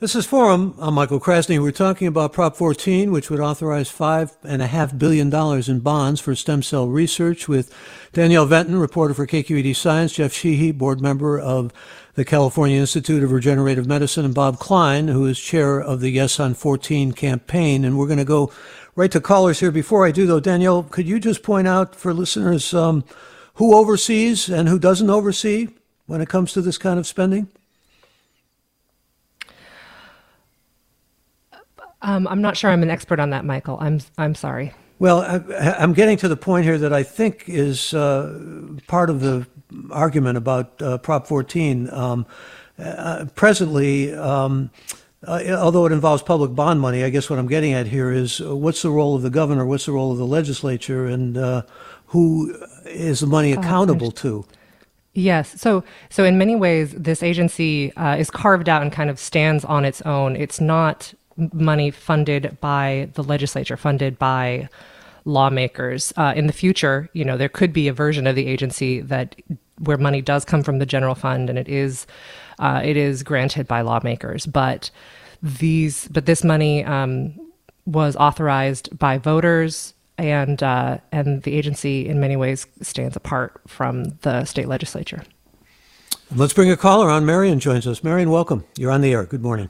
This 0.00 0.16
is 0.16 0.26
Forum. 0.26 0.74
I'm 0.78 0.94
Michael 0.94 1.20
Krasny. 1.20 1.62
We're 1.62 1.70
talking 1.70 2.08
about 2.08 2.32
Prop 2.32 2.56
14, 2.56 3.12
which 3.12 3.30
would 3.30 3.38
authorize 3.38 3.88
$5.5 3.88 4.98
billion 4.98 5.32
in 5.70 5.80
bonds 5.80 6.20
for 6.20 6.34
stem 6.34 6.64
cell 6.64 6.88
research 6.88 7.46
with 7.46 7.72
Danielle 8.12 8.44
Venton, 8.44 8.76
reporter 8.76 9.14
for 9.14 9.24
KQED 9.24 9.76
Science, 9.76 10.14
Jeff 10.14 10.32
Sheehy, 10.32 10.72
board 10.72 11.00
member 11.00 11.38
of 11.38 11.72
the 12.14 12.24
California 12.24 12.80
Institute 12.80 13.22
of 13.22 13.30
Regenerative 13.30 13.86
Medicine, 13.86 14.24
and 14.24 14.34
Bob 14.34 14.58
Klein, 14.58 15.06
who 15.06 15.26
is 15.26 15.38
chair 15.38 15.80
of 15.80 16.00
the 16.00 16.10
Yes 16.10 16.40
on 16.40 16.54
14 16.54 17.12
campaign. 17.12 17.84
And 17.84 17.96
we're 17.96 18.08
going 18.08 18.18
to 18.18 18.24
go 18.24 18.52
right 18.96 19.12
to 19.12 19.20
callers 19.20 19.60
here. 19.60 19.70
Before 19.70 20.04
I 20.04 20.10
do, 20.10 20.26
though, 20.26 20.40
Danielle, 20.40 20.82
could 20.82 21.06
you 21.06 21.20
just 21.20 21.44
point 21.44 21.68
out 21.68 21.94
for 21.94 22.12
listeners 22.12 22.74
um, 22.74 23.04
who 23.54 23.76
oversees 23.76 24.48
and 24.48 24.68
who 24.68 24.80
doesn't 24.80 25.08
oversee 25.08 25.68
when 26.06 26.20
it 26.20 26.28
comes 26.28 26.52
to 26.54 26.62
this 26.62 26.78
kind 26.78 26.98
of 26.98 27.06
spending? 27.06 27.46
Um, 32.04 32.28
I'm 32.28 32.42
not 32.42 32.56
sure 32.56 32.70
I'm 32.70 32.82
an 32.82 32.90
expert 32.90 33.18
on 33.18 33.30
that, 33.30 33.44
Michael. 33.44 33.78
I'm 33.80 33.98
I'm 34.18 34.34
sorry. 34.34 34.72
Well, 34.98 35.22
I, 35.22 35.82
am 35.82 35.92
getting 35.92 36.16
to 36.18 36.28
the 36.28 36.36
point 36.36 36.64
here 36.64 36.78
that 36.78 36.92
I 36.92 37.02
think 37.02 37.44
is 37.48 37.92
uh, 37.94 38.38
part 38.86 39.10
of 39.10 39.20
the 39.20 39.46
argument 39.90 40.38
about 40.38 40.80
uh, 40.80 40.98
Prop 40.98 41.26
14. 41.26 41.90
Um, 41.90 42.26
uh, 42.78 43.26
presently, 43.34 44.14
um, 44.14 44.70
uh, 45.26 45.42
although 45.58 45.86
it 45.86 45.92
involves 45.92 46.22
public 46.22 46.54
bond 46.54 46.80
money, 46.80 47.04
I 47.04 47.10
guess 47.10 47.30
what 47.30 47.38
I'm 47.38 47.48
getting 47.48 47.72
at 47.72 47.86
here 47.86 48.12
is 48.12 48.40
uh, 48.40 48.54
what's 48.54 48.82
the 48.82 48.90
role 48.90 49.16
of 49.16 49.22
the 49.22 49.30
governor, 49.30 49.64
what's 49.64 49.86
the 49.86 49.92
role 49.92 50.12
of 50.12 50.18
the 50.18 50.26
legislature, 50.26 51.06
and 51.06 51.36
uh, 51.36 51.62
who 52.06 52.54
is 52.84 53.20
the 53.20 53.26
money 53.26 53.52
accountable 53.52 54.10
to? 54.12 54.44
Yes. 55.14 55.60
So, 55.60 55.84
so 56.10 56.24
in 56.24 56.36
many 56.36 56.56
ways, 56.56 56.92
this 56.92 57.22
agency 57.22 57.94
uh, 57.96 58.16
is 58.16 58.30
carved 58.30 58.68
out 58.68 58.82
and 58.82 58.92
kind 58.92 59.08
of 59.08 59.18
stands 59.18 59.64
on 59.64 59.84
its 59.84 60.02
own. 60.02 60.34
It's 60.36 60.60
not 60.60 61.14
money 61.52 61.90
funded 61.90 62.56
by 62.60 63.08
the 63.14 63.22
legislature, 63.22 63.76
funded 63.76 64.18
by 64.18 64.68
lawmakers. 65.24 66.12
Uh, 66.16 66.32
in 66.36 66.46
the 66.46 66.52
future, 66.52 67.08
you 67.12 67.24
know, 67.24 67.36
there 67.36 67.48
could 67.48 67.72
be 67.72 67.88
a 67.88 67.92
version 67.92 68.26
of 68.26 68.36
the 68.36 68.46
agency 68.46 69.00
that 69.00 69.36
where 69.78 69.96
money 69.96 70.22
does 70.22 70.44
come 70.44 70.62
from 70.62 70.78
the 70.78 70.86
general 70.86 71.14
fund 71.14 71.50
and 71.50 71.58
it 71.58 71.68
is 71.68 72.06
uh, 72.58 72.80
it 72.84 72.96
is 72.96 73.22
granted 73.22 73.66
by 73.66 73.80
lawmakers. 73.80 74.46
But 74.46 74.90
these, 75.42 76.08
but 76.08 76.26
this 76.26 76.44
money 76.44 76.84
um, 76.84 77.34
was 77.86 78.16
authorized 78.16 78.96
by 78.96 79.18
voters 79.18 79.94
and 80.16 80.62
uh, 80.62 80.98
and 81.10 81.42
the 81.42 81.54
agency 81.54 82.08
in 82.08 82.20
many 82.20 82.36
ways 82.36 82.66
stands 82.80 83.16
apart 83.16 83.60
from 83.66 84.04
the 84.20 84.44
state 84.44 84.68
legislature. 84.68 85.24
Let's 86.34 86.52
bring 86.52 86.70
a 86.70 86.76
caller 86.76 87.10
on. 87.10 87.26
Marion 87.26 87.60
joins 87.60 87.86
us. 87.86 88.02
Marion, 88.02 88.30
welcome. 88.30 88.64
You're 88.78 88.90
on 88.90 89.00
the 89.00 89.12
air. 89.12 89.24
Good 89.24 89.42
morning. 89.42 89.68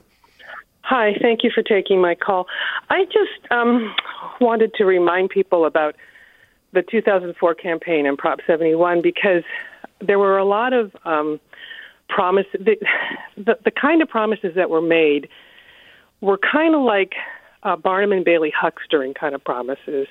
Hi, 0.87 1.13
thank 1.19 1.43
you 1.43 1.49
for 1.49 1.63
taking 1.63 1.99
my 1.99 2.13
call. 2.13 2.45
I 2.91 3.05
just 3.05 3.51
um, 3.51 3.95
wanted 4.39 4.71
to 4.75 4.85
remind 4.85 5.31
people 5.31 5.65
about 5.65 5.95
the 6.73 6.83
2004 6.83 7.55
campaign 7.55 8.05
and 8.05 8.15
Prop 8.15 8.37
71 8.45 9.01
because 9.01 9.41
there 9.99 10.19
were 10.19 10.37
a 10.37 10.45
lot 10.45 10.73
of 10.73 10.95
um, 11.03 11.39
promises. 12.07 12.51
The, 12.53 12.75
the, 13.35 13.57
the 13.65 13.71
kind 13.71 14.03
of 14.03 14.09
promises 14.09 14.51
that 14.55 14.69
were 14.69 14.81
made 14.81 15.27
were 16.21 16.37
kind 16.37 16.75
of 16.75 16.83
like 16.83 17.13
uh, 17.63 17.75
Barnum 17.75 18.11
and 18.11 18.23
Bailey 18.23 18.53
huckstering 18.53 19.15
kind 19.15 19.33
of 19.33 19.43
promises. 19.43 20.05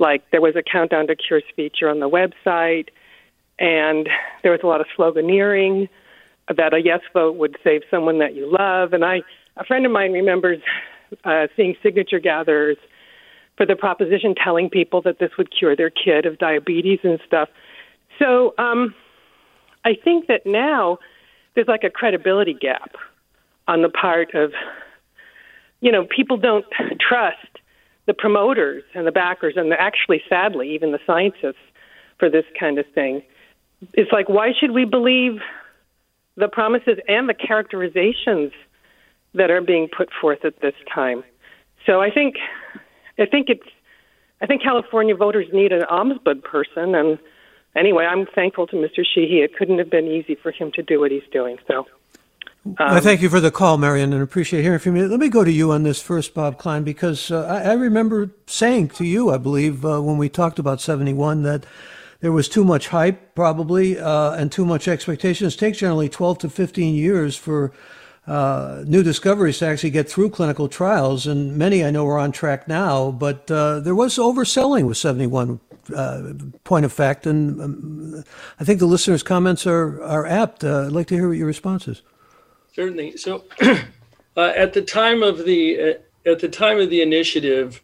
Like 0.00 0.28
there 0.32 0.40
was 0.40 0.56
a 0.56 0.64
countdown 0.64 1.06
to 1.06 1.14
cures 1.14 1.44
feature 1.54 1.88
on 1.88 2.00
the 2.00 2.10
website, 2.10 2.88
and 3.60 4.08
there 4.42 4.50
was 4.50 4.62
a 4.64 4.66
lot 4.66 4.80
of 4.80 4.88
sloganeering 4.98 5.88
that 6.56 6.74
a 6.74 6.80
yes 6.82 7.00
vote 7.12 7.36
would 7.36 7.56
save 7.62 7.82
someone 7.88 8.18
that 8.18 8.34
you 8.34 8.50
love. 8.50 8.92
And 8.92 9.04
I, 9.04 9.20
a 9.58 9.64
friend 9.64 9.84
of 9.84 9.92
mine 9.92 10.12
remembers 10.12 10.58
uh, 11.24 11.46
seeing 11.56 11.74
signature 11.82 12.18
gatherers 12.18 12.76
for 13.56 13.66
the 13.66 13.76
proposition 13.76 14.34
telling 14.34 14.70
people 14.70 15.02
that 15.02 15.18
this 15.18 15.30
would 15.36 15.48
cure 15.56 15.74
their 15.74 15.90
kid 15.90 16.26
of 16.26 16.38
diabetes 16.38 17.00
and 17.02 17.18
stuff. 17.26 17.48
So 18.18 18.54
um, 18.58 18.94
I 19.84 19.94
think 20.02 20.26
that 20.28 20.42
now 20.46 20.98
there's 21.54 21.68
like 21.68 21.84
a 21.84 21.90
credibility 21.90 22.54
gap 22.54 22.92
on 23.66 23.82
the 23.82 23.88
part 23.88 24.34
of 24.34 24.52
you 25.80 25.92
know, 25.92 26.04
people 26.04 26.36
don't 26.36 26.64
trust 27.00 27.36
the 28.06 28.14
promoters 28.14 28.82
and 28.94 29.06
the 29.06 29.12
backers, 29.12 29.54
and 29.56 29.72
actually, 29.72 30.22
sadly, 30.28 30.74
even 30.74 30.92
the 30.92 30.98
scientists 31.06 31.62
for 32.18 32.30
this 32.30 32.44
kind 32.58 32.78
of 32.78 32.86
thing. 32.94 33.22
It's 33.92 34.10
like, 34.10 34.28
why 34.28 34.52
should 34.58 34.72
we 34.72 34.84
believe 34.84 35.40
the 36.36 36.48
promises 36.48 36.98
and 37.06 37.28
the 37.28 37.34
characterizations 37.34 38.52
that 39.34 39.50
are 39.50 39.60
being 39.60 39.88
put 39.94 40.08
forth 40.20 40.44
at 40.44 40.60
this 40.60 40.74
time? 40.92 41.24
So 41.86 42.00
I 42.00 42.10
think, 42.10 42.36
I 43.18 43.26
think 43.26 43.48
it's, 43.48 43.68
I 44.40 44.46
think 44.46 44.62
California 44.62 45.14
voters 45.14 45.46
need 45.52 45.72
an 45.72 45.82
ombudsman 45.90 46.42
person, 46.42 46.94
and 46.94 47.18
anyway, 47.76 48.04
I'm 48.04 48.26
thankful 48.26 48.66
to 48.68 48.76
Mr. 48.76 49.04
Sheehy. 49.04 49.40
It 49.40 49.56
couldn't 49.56 49.78
have 49.78 49.90
been 49.90 50.06
easy 50.06 50.36
for 50.36 50.52
him 50.52 50.70
to 50.72 50.82
do 50.82 51.00
what 51.00 51.10
he's 51.10 51.22
doing. 51.32 51.58
So. 51.66 51.86
Um, 52.66 52.76
I 52.78 53.00
thank 53.00 53.22
you 53.22 53.30
for 53.30 53.40
the 53.40 53.50
call, 53.50 53.78
Marion, 53.78 54.12
and 54.12 54.22
appreciate 54.22 54.62
hearing 54.62 54.78
from 54.78 54.96
you. 54.96 55.08
Let 55.08 55.20
me 55.20 55.28
go 55.28 55.42
to 55.42 55.50
you 55.50 55.72
on 55.72 55.84
this 55.84 56.02
first, 56.02 56.34
Bob 56.34 56.58
Klein, 56.58 56.84
because 56.84 57.30
uh, 57.30 57.46
I, 57.46 57.70
I, 57.70 57.72
remember 57.72 58.30
saying 58.46 58.88
to 58.90 59.04
you, 59.04 59.30
I 59.30 59.38
believe, 59.38 59.84
uh, 59.86 60.02
when 60.02 60.18
we 60.18 60.28
talked 60.28 60.58
about 60.58 60.80
71, 60.80 61.44
that 61.44 61.64
there 62.20 62.32
was 62.32 62.48
too 62.48 62.64
much 62.64 62.88
hype, 62.88 63.34
probably, 63.34 63.98
uh, 63.98 64.32
and 64.32 64.52
too 64.52 64.66
much 64.66 64.86
expectations. 64.86 65.54
It 65.54 65.58
takes 65.58 65.78
generally 65.78 66.08
12 66.08 66.38
to 66.38 66.50
15 66.50 66.94
years 66.94 67.36
for 67.36 67.72
uh, 68.28 68.84
new 68.86 69.02
discoveries 69.02 69.58
to 69.58 69.66
actually 69.66 69.90
get 69.90 70.08
through 70.08 70.30
clinical 70.30 70.68
trials, 70.68 71.26
and 71.26 71.56
many 71.56 71.84
I 71.84 71.90
know 71.90 72.06
are 72.06 72.18
on 72.18 72.30
track 72.30 72.68
now, 72.68 73.10
but 73.10 73.50
uh, 73.50 73.80
there 73.80 73.94
was 73.94 74.16
overselling 74.16 74.86
with 74.86 74.98
71 74.98 75.60
uh, 75.94 76.32
point 76.64 76.84
of 76.84 76.92
fact, 76.92 77.26
and 77.26 77.60
um, 77.60 78.24
I 78.60 78.64
think 78.64 78.80
the 78.80 78.86
listeners' 78.86 79.22
comments 79.22 79.66
are, 79.66 80.02
are 80.02 80.26
apt. 80.26 80.62
I'd 80.62 80.92
like 80.92 81.06
to 81.08 81.14
hear 81.14 81.28
what 81.28 81.38
your 81.38 81.46
response 81.46 81.88
is. 81.88 82.02
Certainly. 82.74 83.16
So, 83.16 83.44
uh, 84.36 84.52
at 84.54 84.74
the 84.74 84.82
time 84.82 85.22
of 85.22 85.44
the 85.44 85.80
uh, 85.80 86.30
at 86.30 86.40
the 86.40 86.48
time 86.48 86.78
of 86.78 86.90
the 86.90 87.00
initiative, 87.00 87.80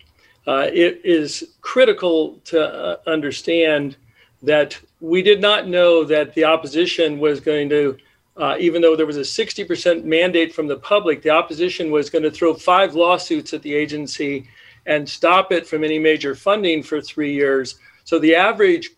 uh, 0.47 0.69
it 0.73 1.01
is 1.05 1.55
critical 1.63 2.41
to 2.45 2.63
uh, 2.63 2.97
understand 3.07 3.97
that 4.43 4.79
we 5.01 5.23
did 5.23 5.41
not 5.41 5.67
know 5.67 6.05
that 6.05 6.35
the 6.35 6.45
opposition 6.45 7.19
was 7.19 7.41
going 7.41 7.69
to, 7.71 7.97
uh, 8.37 8.57
even 8.59 8.83
though 8.83 8.97
there 8.97 9.07
was 9.07 9.17
a 9.17 9.21
60% 9.21 10.05
mandate 10.05 10.55
from 10.55 10.67
the 10.67 10.77
public, 10.77 11.23
the 11.23 11.31
opposition 11.31 11.91
was 11.91 12.11
going 12.11 12.25
to 12.25 12.31
throw 12.31 12.55
five 12.55 12.95
lawsuits 12.95 13.53
at 13.53 13.63
the 13.63 13.75
agency 13.75 14.49
and 14.87 15.09
stop 15.09 15.53
it 15.53 15.67
from 15.67 15.85
any 15.85 15.99
major 15.99 16.35
funding 16.35 16.83
for 16.83 17.01
three 17.01 17.33
years. 17.33 17.77
So 18.05 18.19
the 18.19 18.35
average 18.35 18.91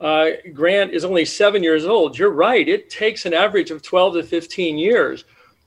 uh, 0.00 0.30
grant 0.52 0.92
is 0.92 1.04
only 1.04 1.24
seven 1.24 1.62
years 1.62 1.84
old. 1.84 2.18
You're 2.18 2.30
right; 2.30 2.68
it 2.68 2.90
takes 2.90 3.24
an 3.26 3.34
average 3.34 3.70
of 3.70 3.82
12 3.82 4.14
to 4.14 4.22
15 4.22 4.78
years 4.78 5.24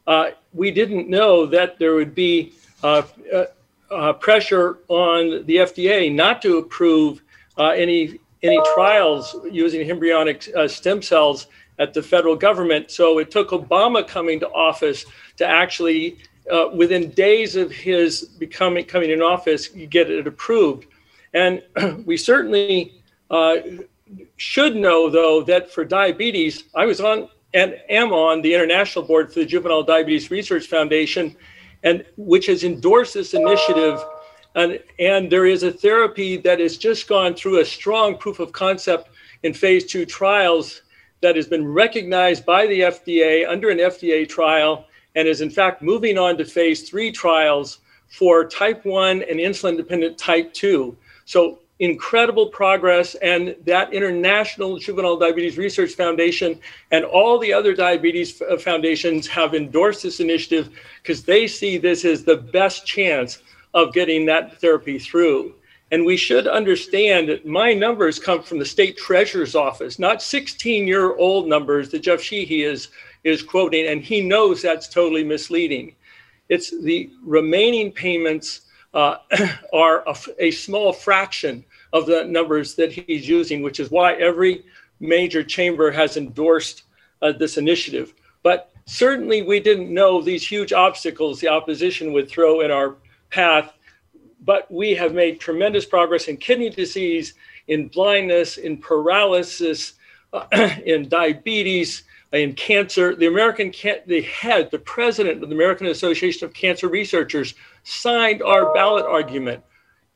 uh, 0.07 0.31
we 0.53 0.71
didn't 0.71 1.09
know 1.09 1.45
that 1.45 1.79
there 1.79 1.95
would 1.95 2.15
be 2.15 2.53
uh, 2.83 3.03
uh, 3.33 3.45
uh 3.91 4.13
pressure 4.13 4.79
on 4.87 5.45
the 5.45 5.57
FDA 5.57 6.13
not 6.13 6.41
to 6.41 6.57
approve 6.57 7.21
any 7.57 8.19
any 8.43 8.59
trials 8.75 9.35
using 9.49 9.89
embryonic 9.89 10.47
stem 10.67 11.01
cells 11.01 11.47
at 11.79 11.93
the 11.93 12.01
federal 12.01 12.35
government. 12.35 12.91
So 12.91 13.19
it 13.19 13.31
took 13.31 13.49
Obama 13.49 14.07
coming 14.07 14.39
to 14.39 14.49
office 14.51 15.05
to 15.37 15.45
actually, 15.45 16.17
uh, 16.51 16.69
within 16.73 17.11
days 17.11 17.55
of 17.55 17.71
his 17.71 18.23
becoming 18.23 18.85
coming 18.85 19.09
in 19.09 19.21
office, 19.21 19.67
get 19.67 20.09
it 20.09 20.27
approved. 20.27 20.87
And 21.33 21.61
we 22.05 22.17
certainly 22.17 23.01
uh, 23.29 23.57
should 24.37 24.75
know, 24.75 25.09
though, 25.09 25.43
that 25.43 25.71
for 25.71 25.83
diabetes, 25.83 26.65
I 26.75 26.85
was 26.85 27.01
on 27.01 27.29
and 27.53 27.79
am 27.87 28.11
on 28.11 28.41
the 28.41 28.53
international 28.53 29.05
board 29.05 29.31
for 29.31 29.39
the 29.39 29.45
Juvenile 29.45 29.83
Diabetes 29.83 30.29
Research 30.29 30.67
Foundation, 30.67 31.35
and 31.83 32.05
which 32.17 32.47
has 32.47 32.65
endorsed 32.65 33.13
this 33.13 33.33
initiative. 33.33 34.03
And, 34.55 34.79
and 34.99 35.31
there 35.31 35.45
is 35.45 35.63
a 35.63 35.71
therapy 35.71 36.35
that 36.37 36.59
has 36.59 36.77
just 36.77 37.07
gone 37.07 37.33
through 37.33 37.61
a 37.61 37.65
strong 37.65 38.17
proof 38.17 38.39
of 38.39 38.51
concept 38.51 39.09
in 39.43 39.53
phase 39.53 39.85
two 39.85 40.05
trials 40.05 40.81
that 41.25 41.35
has 41.35 41.47
been 41.47 41.67
recognized 41.67 42.45
by 42.45 42.67
the 42.67 42.81
FDA 42.81 43.49
under 43.49 43.71
an 43.71 43.79
FDA 43.79 44.29
trial 44.29 44.85
and 45.15 45.27
is 45.27 45.41
in 45.41 45.49
fact 45.49 45.81
moving 45.81 46.19
on 46.19 46.37
to 46.37 46.45
phase 46.45 46.87
three 46.87 47.11
trials 47.11 47.79
for 48.09 48.45
type 48.45 48.85
1 48.85 49.23
and 49.23 49.39
insulin 49.39 49.75
dependent 49.75 50.19
type 50.19 50.53
2. 50.53 50.95
So 51.25 51.57
incredible 51.79 52.49
progress 52.49 53.15
and 53.15 53.55
that 53.65 53.91
international 53.91 54.77
juvenile 54.77 55.17
diabetes 55.17 55.57
research 55.57 55.93
foundation 55.93 56.59
and 56.91 57.03
all 57.03 57.39
the 57.39 57.51
other 57.51 57.73
diabetes 57.73 58.39
uh, 58.43 58.55
foundations 58.57 59.25
have 59.25 59.55
endorsed 59.55 60.03
this 60.03 60.19
initiative 60.19 60.69
because 61.01 61.23
they 61.23 61.47
see 61.47 61.79
this 61.79 62.05
as 62.05 62.23
the 62.23 62.37
best 62.37 62.85
chance 62.85 63.39
of 63.73 63.93
getting 63.93 64.27
that 64.27 64.61
therapy 64.61 64.99
through 64.99 65.55
and 65.95 66.05
we 66.05 66.17
should 66.17 66.45
understand 66.45 67.29
that 67.29 67.45
my 67.45 67.73
numbers 67.73 68.19
come 68.19 68.43
from 68.43 68.59
the 68.59 68.65
state 68.65 68.97
treasurer's 68.97 69.55
office 69.55 69.97
not 69.97 70.21
16 70.21 70.85
year 70.85 71.15
old 71.15 71.47
numbers 71.47 71.89
that 71.89 72.03
jeff 72.03 72.21
sheehy 72.21 72.63
is 72.63 72.89
is 73.23 73.41
quoting 73.41 73.87
and 73.87 74.01
he 74.03 74.19
knows 74.19 74.61
that's 74.61 74.89
totally 74.89 75.23
misleading 75.23 75.95
it's 76.49 76.69
the 76.83 77.09
remaining 77.23 77.91
payments 77.91 78.61
uh, 78.93 79.17
are 79.73 80.03
a, 80.07 80.15
a, 80.39 80.51
small 80.51 80.93
fraction 80.93 81.63
of 81.91 82.05
the 82.05 82.23
numbers 82.23 82.75
that 82.75 82.91
he's 82.91 83.27
using, 83.27 83.61
which 83.61 83.79
is 83.79 83.91
why 83.91 84.13
every 84.13 84.63
major 84.99 85.43
chamber 85.43 85.91
has 85.91 86.17
endorsed 86.17 86.83
uh, 87.21 87.31
this 87.33 87.57
initiative. 87.57 88.13
But 88.41 88.71
certainly 88.85 89.41
we 89.41 89.59
didn't 89.59 89.93
know 89.93 90.21
these 90.21 90.47
huge 90.47 90.71
obstacles 90.71 91.41
the 91.41 91.49
opposition 91.49 92.13
would 92.13 92.29
throw 92.29 92.61
in 92.61 92.71
our 92.71 92.95
path. 93.29 93.73
But 94.45 94.71
we 94.71 94.93
have 94.95 95.13
made 95.13 95.39
tremendous 95.39 95.85
progress 95.85 96.27
in 96.27 96.37
kidney 96.37 96.69
disease, 96.69 97.33
in 97.67 97.87
blindness, 97.87 98.57
in 98.57 98.77
paralysis, 98.77 99.93
uh, 100.33 100.45
in 100.85 101.09
diabetes, 101.09 102.03
in 102.31 102.53
cancer. 102.53 103.15
The 103.15 103.27
American, 103.27 103.71
the 104.05 104.21
head, 104.21 104.69
the 104.71 104.79
president 104.79 105.41
of 105.41 105.49
the 105.49 105.55
American 105.55 105.87
Association 105.87 106.45
of 106.45 106.53
Cancer 106.53 106.87
Researchers 106.87 107.55
signed 107.83 108.43
our 108.43 108.73
ballot 108.73 109.05
argument. 109.05 109.63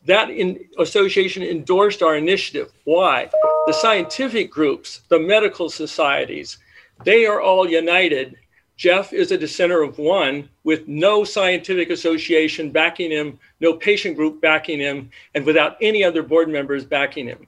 That 0.05 0.29
in, 0.29 0.59
association 0.77 1.43
endorsed 1.43 2.01
our 2.01 2.15
initiative. 2.15 2.71
Why? 2.85 3.29
The 3.67 3.73
scientific 3.73 4.49
groups, 4.49 5.01
the 5.09 5.19
medical 5.19 5.69
societies, 5.69 6.57
they 7.03 7.25
are 7.25 7.41
all 7.41 7.67
united 7.67 8.37
Jeff 8.79 9.11
is 9.11 9.33
a 9.33 9.37
dissenter 9.37 9.81
of 9.81 9.97
one 9.97 10.47
with 10.63 10.87
no 10.87 11.25
scientific 11.25 11.89
association 11.89 12.71
backing 12.71 13.11
him, 13.11 13.37
no 13.59 13.73
patient 13.73 14.15
group 14.15 14.39
backing 14.39 14.79
him, 14.79 15.09
and 15.35 15.45
without 15.45 15.75
any 15.81 16.01
other 16.01 16.23
board 16.23 16.47
members 16.47 16.85
backing 16.85 17.27
him. 17.27 17.45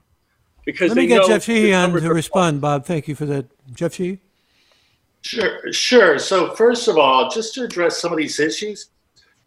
Because 0.66 0.90
Let 0.90 0.98
me 0.98 1.06
get 1.06 1.26
Jeff 1.26 1.44
Sheehy 1.44 1.72
on 1.72 1.90
to 1.92 2.12
respond, 2.12 2.60
Bob. 2.60 2.84
Thank 2.84 3.08
you 3.08 3.14
for 3.14 3.24
that. 3.24 3.46
Jeff 3.72 3.94
Sheehy? 3.94 4.20
Sure, 5.22 5.72
sure. 5.72 6.18
So 6.18 6.54
first 6.54 6.86
of 6.86 6.98
all, 6.98 7.30
just 7.30 7.54
to 7.54 7.64
address 7.64 7.98
some 7.98 8.12
of 8.12 8.18
these 8.18 8.38
issues, 8.38 8.90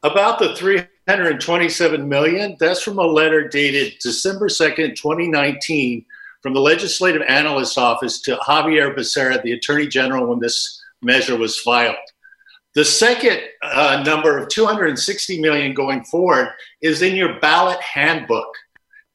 about 0.02 0.40
the 0.40 0.56
327 0.56 2.10
million, 2.10 2.58
that's 2.60 2.82
from 2.82 2.98
a 2.98 3.06
letter 3.06 3.48
dated 3.48 3.94
December 4.02 4.48
2nd, 4.48 4.96
2019, 4.96 6.04
from 6.42 6.56
the 6.56 6.60
Legislative 6.60 7.22
Analyst's 7.28 7.78
Office 7.78 8.22
to 8.22 8.40
Xavier 8.44 8.92
Becerra, 8.96 9.40
the 9.44 9.52
Attorney 9.52 9.86
General, 9.88 10.26
when 10.26 10.40
this 10.40 10.82
measure 11.06 11.38
was 11.38 11.60
filed. 11.60 11.96
The 12.74 12.84
second 12.84 13.40
uh, 13.62 14.04
number 14.06 14.38
of 14.38 14.50
260 14.50 15.40
million 15.40 15.74
going 15.74 16.04
forward 16.04 16.50
is 16.82 17.02
in 17.02 17.16
your 17.16 17.40
ballot 17.40 17.80
handbook. 17.80 18.54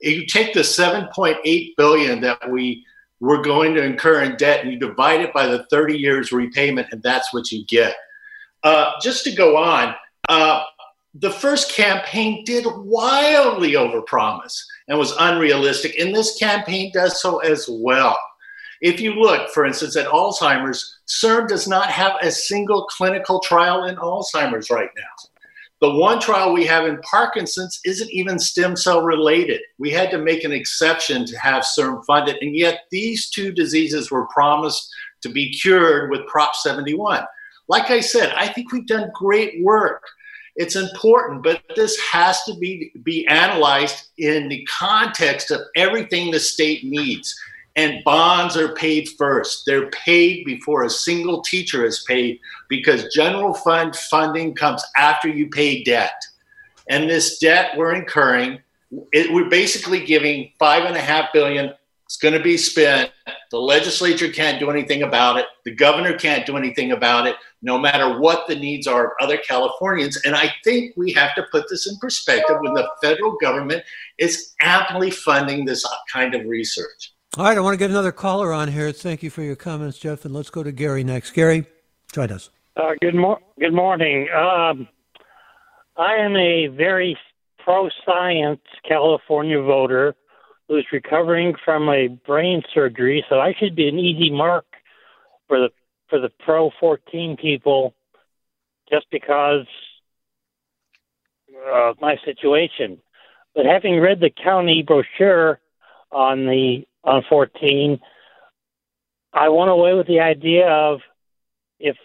You 0.00 0.26
take 0.26 0.54
the 0.54 0.60
7.8 0.60 1.76
billion 1.76 2.22
that 2.22 2.50
we 2.50 2.86
were 3.20 3.42
going 3.42 3.74
to 3.74 3.84
incur 3.84 4.22
in 4.22 4.36
debt 4.36 4.64
and 4.64 4.72
you 4.72 4.78
divide 4.78 5.20
it 5.20 5.34
by 5.34 5.46
the 5.46 5.66
30 5.66 5.98
years 5.98 6.32
repayment, 6.32 6.88
and 6.90 7.02
that's 7.02 7.34
what 7.34 7.52
you 7.52 7.66
get. 7.66 7.94
Uh, 8.62 8.92
just 9.02 9.24
to 9.24 9.32
go 9.32 9.58
on, 9.58 9.94
uh, 10.30 10.62
the 11.14 11.30
first 11.30 11.74
campaign 11.74 12.44
did 12.44 12.64
wildly 12.66 13.72
overpromise 13.72 14.58
and 14.88 14.98
was 14.98 15.14
unrealistic, 15.18 15.98
and 15.98 16.14
this 16.14 16.38
campaign 16.38 16.90
does 16.94 17.20
so 17.20 17.38
as 17.40 17.66
well. 17.68 18.18
If 18.80 19.00
you 19.00 19.14
look, 19.14 19.50
for 19.50 19.66
instance, 19.66 19.96
at 19.96 20.06
Alzheimer's, 20.06 20.99
CIRM 21.10 21.48
does 21.48 21.66
not 21.66 21.90
have 21.90 22.12
a 22.22 22.30
single 22.30 22.86
clinical 22.86 23.40
trial 23.40 23.84
in 23.84 23.96
Alzheimer's 23.96 24.70
right 24.70 24.90
now. 24.96 25.30
The 25.80 25.98
one 25.98 26.20
trial 26.20 26.52
we 26.52 26.64
have 26.66 26.86
in 26.86 27.00
Parkinson's 27.00 27.80
isn't 27.84 28.10
even 28.12 28.38
stem 28.38 28.76
cell 28.76 29.02
related. 29.02 29.60
We 29.78 29.90
had 29.90 30.12
to 30.12 30.18
make 30.18 30.44
an 30.44 30.52
exception 30.52 31.26
to 31.26 31.36
have 31.38 31.64
CIRM 31.64 32.04
funded, 32.06 32.36
and 32.40 32.54
yet 32.54 32.82
these 32.92 33.28
two 33.28 33.50
diseases 33.50 34.10
were 34.10 34.26
promised 34.26 34.88
to 35.22 35.30
be 35.30 35.50
cured 35.50 36.10
with 36.12 36.26
Prop 36.28 36.54
71. 36.54 37.24
Like 37.66 37.90
I 37.90 38.00
said, 38.00 38.32
I 38.36 38.46
think 38.46 38.70
we've 38.70 38.86
done 38.86 39.10
great 39.12 39.64
work. 39.64 40.04
It's 40.54 40.76
important, 40.76 41.42
but 41.42 41.62
this 41.74 41.98
has 42.12 42.44
to 42.44 42.54
be, 42.54 42.92
be 43.02 43.26
analyzed 43.26 44.10
in 44.18 44.48
the 44.48 44.64
context 44.66 45.50
of 45.50 45.62
everything 45.74 46.30
the 46.30 46.40
state 46.40 46.84
needs. 46.84 47.34
And 47.76 48.02
bonds 48.04 48.56
are 48.56 48.74
paid 48.74 49.08
first. 49.16 49.62
They're 49.64 49.90
paid 49.90 50.44
before 50.44 50.84
a 50.84 50.90
single 50.90 51.42
teacher 51.42 51.84
is 51.84 52.04
paid 52.06 52.40
because 52.68 53.14
general 53.14 53.54
fund 53.54 53.94
funding 53.94 54.54
comes 54.54 54.84
after 54.96 55.28
you 55.28 55.48
pay 55.48 55.84
debt. 55.84 56.20
And 56.88 57.08
this 57.08 57.38
debt 57.38 57.76
we're 57.76 57.94
incurring, 57.94 58.58
it, 59.12 59.32
we're 59.32 59.48
basically 59.48 60.04
giving 60.04 60.50
five 60.58 60.84
and 60.84 60.96
a 60.96 61.00
half 61.00 61.32
billion. 61.32 61.72
It's 62.06 62.16
going 62.16 62.34
to 62.34 62.42
be 62.42 62.56
spent. 62.56 63.12
The 63.52 63.58
legislature 63.58 64.28
can't 64.32 64.58
do 64.58 64.68
anything 64.68 65.04
about 65.04 65.36
it. 65.36 65.46
The 65.64 65.72
governor 65.72 66.18
can't 66.18 66.44
do 66.44 66.56
anything 66.56 66.90
about 66.90 67.28
it, 67.28 67.36
no 67.62 67.78
matter 67.78 68.18
what 68.18 68.48
the 68.48 68.56
needs 68.56 68.88
are 68.88 69.06
of 69.06 69.12
other 69.20 69.36
Californians. 69.38 70.20
And 70.24 70.34
I 70.34 70.52
think 70.64 70.96
we 70.96 71.12
have 71.12 71.36
to 71.36 71.46
put 71.52 71.68
this 71.68 71.88
in 71.88 71.96
perspective 71.98 72.56
when 72.60 72.74
the 72.74 72.90
federal 73.00 73.36
government 73.36 73.84
is 74.18 74.56
amply 74.60 75.12
funding 75.12 75.64
this 75.64 75.86
kind 76.12 76.34
of 76.34 76.46
research. 76.46 77.12
All 77.36 77.44
right, 77.44 77.56
I 77.56 77.60
want 77.60 77.74
to 77.74 77.78
get 77.78 77.90
another 77.90 78.10
caller 78.10 78.52
on 78.52 78.66
here. 78.66 78.90
Thank 78.90 79.22
you 79.22 79.30
for 79.30 79.42
your 79.42 79.54
comments, 79.54 79.96
Jeff, 79.98 80.24
and 80.24 80.34
let's 80.34 80.50
go 80.50 80.64
to 80.64 80.72
Gary 80.72 81.04
next. 81.04 81.30
Gary, 81.30 81.64
join 82.12 82.32
us. 82.32 82.50
Uh, 82.76 82.94
good, 83.00 83.14
mor- 83.14 83.38
good 83.56 83.72
morning. 83.72 84.28
Um, 84.36 84.88
I 85.96 86.16
am 86.16 86.34
a 86.34 86.66
very 86.66 87.16
pro 87.64 87.88
science 88.04 88.62
California 88.82 89.62
voter 89.62 90.16
who's 90.66 90.84
recovering 90.92 91.54
from 91.64 91.88
a 91.88 92.08
brain 92.08 92.62
surgery, 92.74 93.24
so 93.28 93.38
I 93.38 93.54
should 93.60 93.76
be 93.76 93.86
an 93.86 94.00
easy 94.00 94.32
mark 94.32 94.66
for 95.46 95.60
the 95.60 95.68
for 96.08 96.18
the 96.18 96.30
pro 96.44 96.72
14 96.80 97.36
people 97.36 97.94
just 98.90 99.06
because 99.12 99.66
of 101.72 101.96
my 102.00 102.16
situation. 102.24 103.00
But 103.54 103.66
having 103.66 104.00
read 104.00 104.18
the 104.18 104.30
county 104.30 104.82
brochure 104.84 105.60
on 106.10 106.46
the 106.46 106.86
on 107.04 107.24
14, 107.28 108.00
I 109.32 109.48
went 109.48 109.70
away 109.70 109.94
with 109.94 110.06
the 110.06 110.20
idea 110.20 110.68
of 110.68 111.00
if 111.78 111.96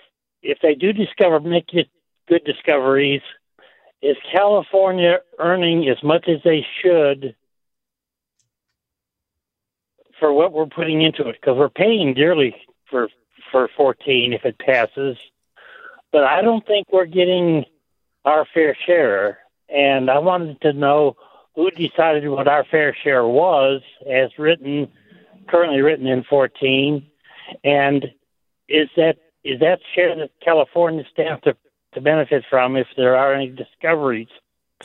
if 0.42 0.60
they 0.62 0.76
do 0.76 0.94
discover 0.94 1.40
make 1.40 1.68
good 1.68 2.44
discoveries, 2.46 3.22
is 4.02 4.16
California 4.32 5.20
earning 5.40 5.90
as 5.90 6.02
much 6.04 6.28
as 6.28 6.38
they 6.44 6.66
should 6.82 7.36
for 10.20 10.32
what 10.32 10.54
we're 10.54 10.68
putting 10.68 11.02
into 11.02 11.28
it? 11.28 11.38
Because 11.42 11.58
we're 11.58 11.70
paying 11.70 12.14
dearly 12.14 12.56
for 12.90 13.10
for 13.52 13.70
14 13.76 14.34
if 14.34 14.46
it 14.46 14.58
passes, 14.60 15.18
but 16.12 16.24
I 16.24 16.42
don't 16.42 16.66
think 16.66 16.88
we're 16.92 17.06
getting 17.06 17.66
our 18.24 18.46
fair 18.54 18.78
share. 18.86 19.40
And 19.68 20.10
I 20.12 20.20
wanted 20.20 20.62
to 20.62 20.74
know 20.74 21.16
who 21.56 21.72
decided 21.72 22.28
what 22.28 22.48
our 22.48 22.66
fair 22.66 22.96
share 23.04 23.26
was, 23.26 23.82
as 24.10 24.30
written, 24.38 24.90
currently 25.48 25.82
written 25.82 26.08
in 26.08 26.24
14, 26.24 27.06
and 27.64 28.06
is 28.68 28.90
that 28.98 29.18
is 29.44 29.60
that 29.60 29.80
share 29.94 30.16
that 30.16 30.32
California 30.44 31.04
stands 31.14 31.44
to, 31.44 31.56
to 31.94 32.02
benefit 32.02 32.44
from 32.50 32.76
if 32.76 32.88
there 32.98 33.16
are 33.16 33.34
any 33.34 33.50
discoveries? 33.50 34.28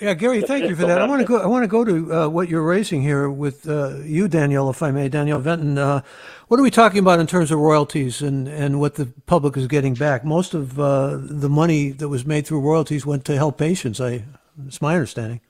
Yeah, 0.00 0.14
Gary, 0.14 0.40
thank 0.42 0.68
you 0.68 0.76
for 0.76 0.86
that. 0.86 1.00
I 1.00 1.06
want 1.06 1.20
to 1.20 1.26
go. 1.26 1.42
I 1.42 1.46
want 1.46 1.64
to 1.64 1.68
go 1.68 1.84
to 1.84 2.14
uh, 2.14 2.28
what 2.28 2.48
you're 2.48 2.62
raising 2.62 3.02
here 3.02 3.28
with 3.28 3.68
uh, 3.68 3.96
you, 4.04 4.28
Daniel, 4.28 4.70
if 4.70 4.82
I 4.82 4.92
may, 4.92 5.08
Danielle 5.08 5.40
Venton. 5.40 5.78
Uh, 5.78 6.02
what 6.46 6.60
are 6.60 6.62
we 6.62 6.70
talking 6.70 7.00
about 7.00 7.18
in 7.18 7.26
terms 7.26 7.50
of 7.50 7.58
royalties 7.58 8.22
and, 8.22 8.46
and 8.46 8.78
what 8.78 8.94
the 8.94 9.06
public 9.26 9.56
is 9.56 9.66
getting 9.66 9.94
back? 9.94 10.24
Most 10.24 10.54
of 10.54 10.78
uh, 10.78 11.18
the 11.20 11.48
money 11.48 11.90
that 11.90 12.08
was 12.08 12.24
made 12.24 12.46
through 12.46 12.60
royalties 12.60 13.04
went 13.04 13.24
to 13.24 13.36
help 13.36 13.58
patients. 13.58 14.00
I, 14.00 14.24
it's 14.64 14.80
my 14.80 14.94
understanding. 14.94 15.40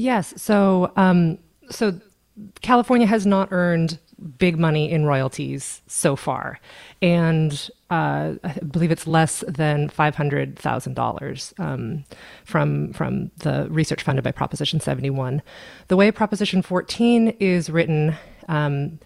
Yes. 0.00 0.32
So, 0.40 0.92
um, 0.96 1.38
so 1.68 2.00
California 2.62 3.06
has 3.06 3.26
not 3.26 3.48
earned 3.50 3.98
big 4.38 4.58
money 4.58 4.90
in 4.90 5.04
royalties 5.04 5.82
so 5.86 6.16
far, 6.16 6.58
and 7.02 7.70
uh, 7.90 8.34
I 8.42 8.52
believe 8.70 8.90
it's 8.90 9.06
less 9.06 9.44
than 9.46 9.90
five 9.90 10.14
hundred 10.14 10.58
thousand 10.58 10.92
um, 10.92 10.94
dollars 10.94 11.52
from 12.44 12.92
from 12.94 13.30
the 13.38 13.66
research 13.70 14.02
funded 14.02 14.24
by 14.24 14.32
Proposition 14.32 14.80
seventy 14.80 15.10
one. 15.10 15.42
The 15.88 15.96
way 15.96 16.10
Proposition 16.10 16.62
fourteen 16.62 17.28
is 17.38 17.68
written, 17.68 18.16
um, 18.48 19.00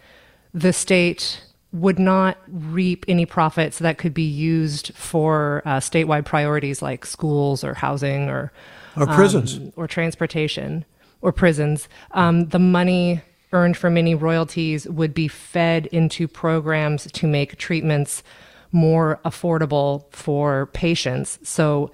the 0.52 0.72
state 0.72 1.43
would 1.74 1.98
not 1.98 2.38
reap 2.48 3.04
any 3.08 3.26
profits 3.26 3.80
that 3.80 3.98
could 3.98 4.14
be 4.14 4.22
used 4.22 4.94
for 4.94 5.60
uh, 5.64 5.78
statewide 5.78 6.24
priorities 6.24 6.80
like 6.80 7.04
schools 7.04 7.64
or 7.64 7.74
housing 7.74 8.30
or 8.30 8.52
or 8.96 9.06
prisons 9.08 9.56
um, 9.56 9.72
or 9.74 9.88
transportation 9.88 10.84
or 11.20 11.32
prisons. 11.32 11.88
Um, 12.12 12.48
the 12.50 12.60
money 12.60 13.22
earned 13.52 13.76
from 13.76 13.96
any 13.96 14.14
royalties 14.14 14.86
would 14.88 15.12
be 15.14 15.26
fed 15.26 15.86
into 15.86 16.28
programs 16.28 17.10
to 17.10 17.26
make 17.26 17.58
treatments 17.58 18.22
more 18.70 19.18
affordable 19.24 20.04
for 20.12 20.66
patients. 20.66 21.40
So 21.42 21.90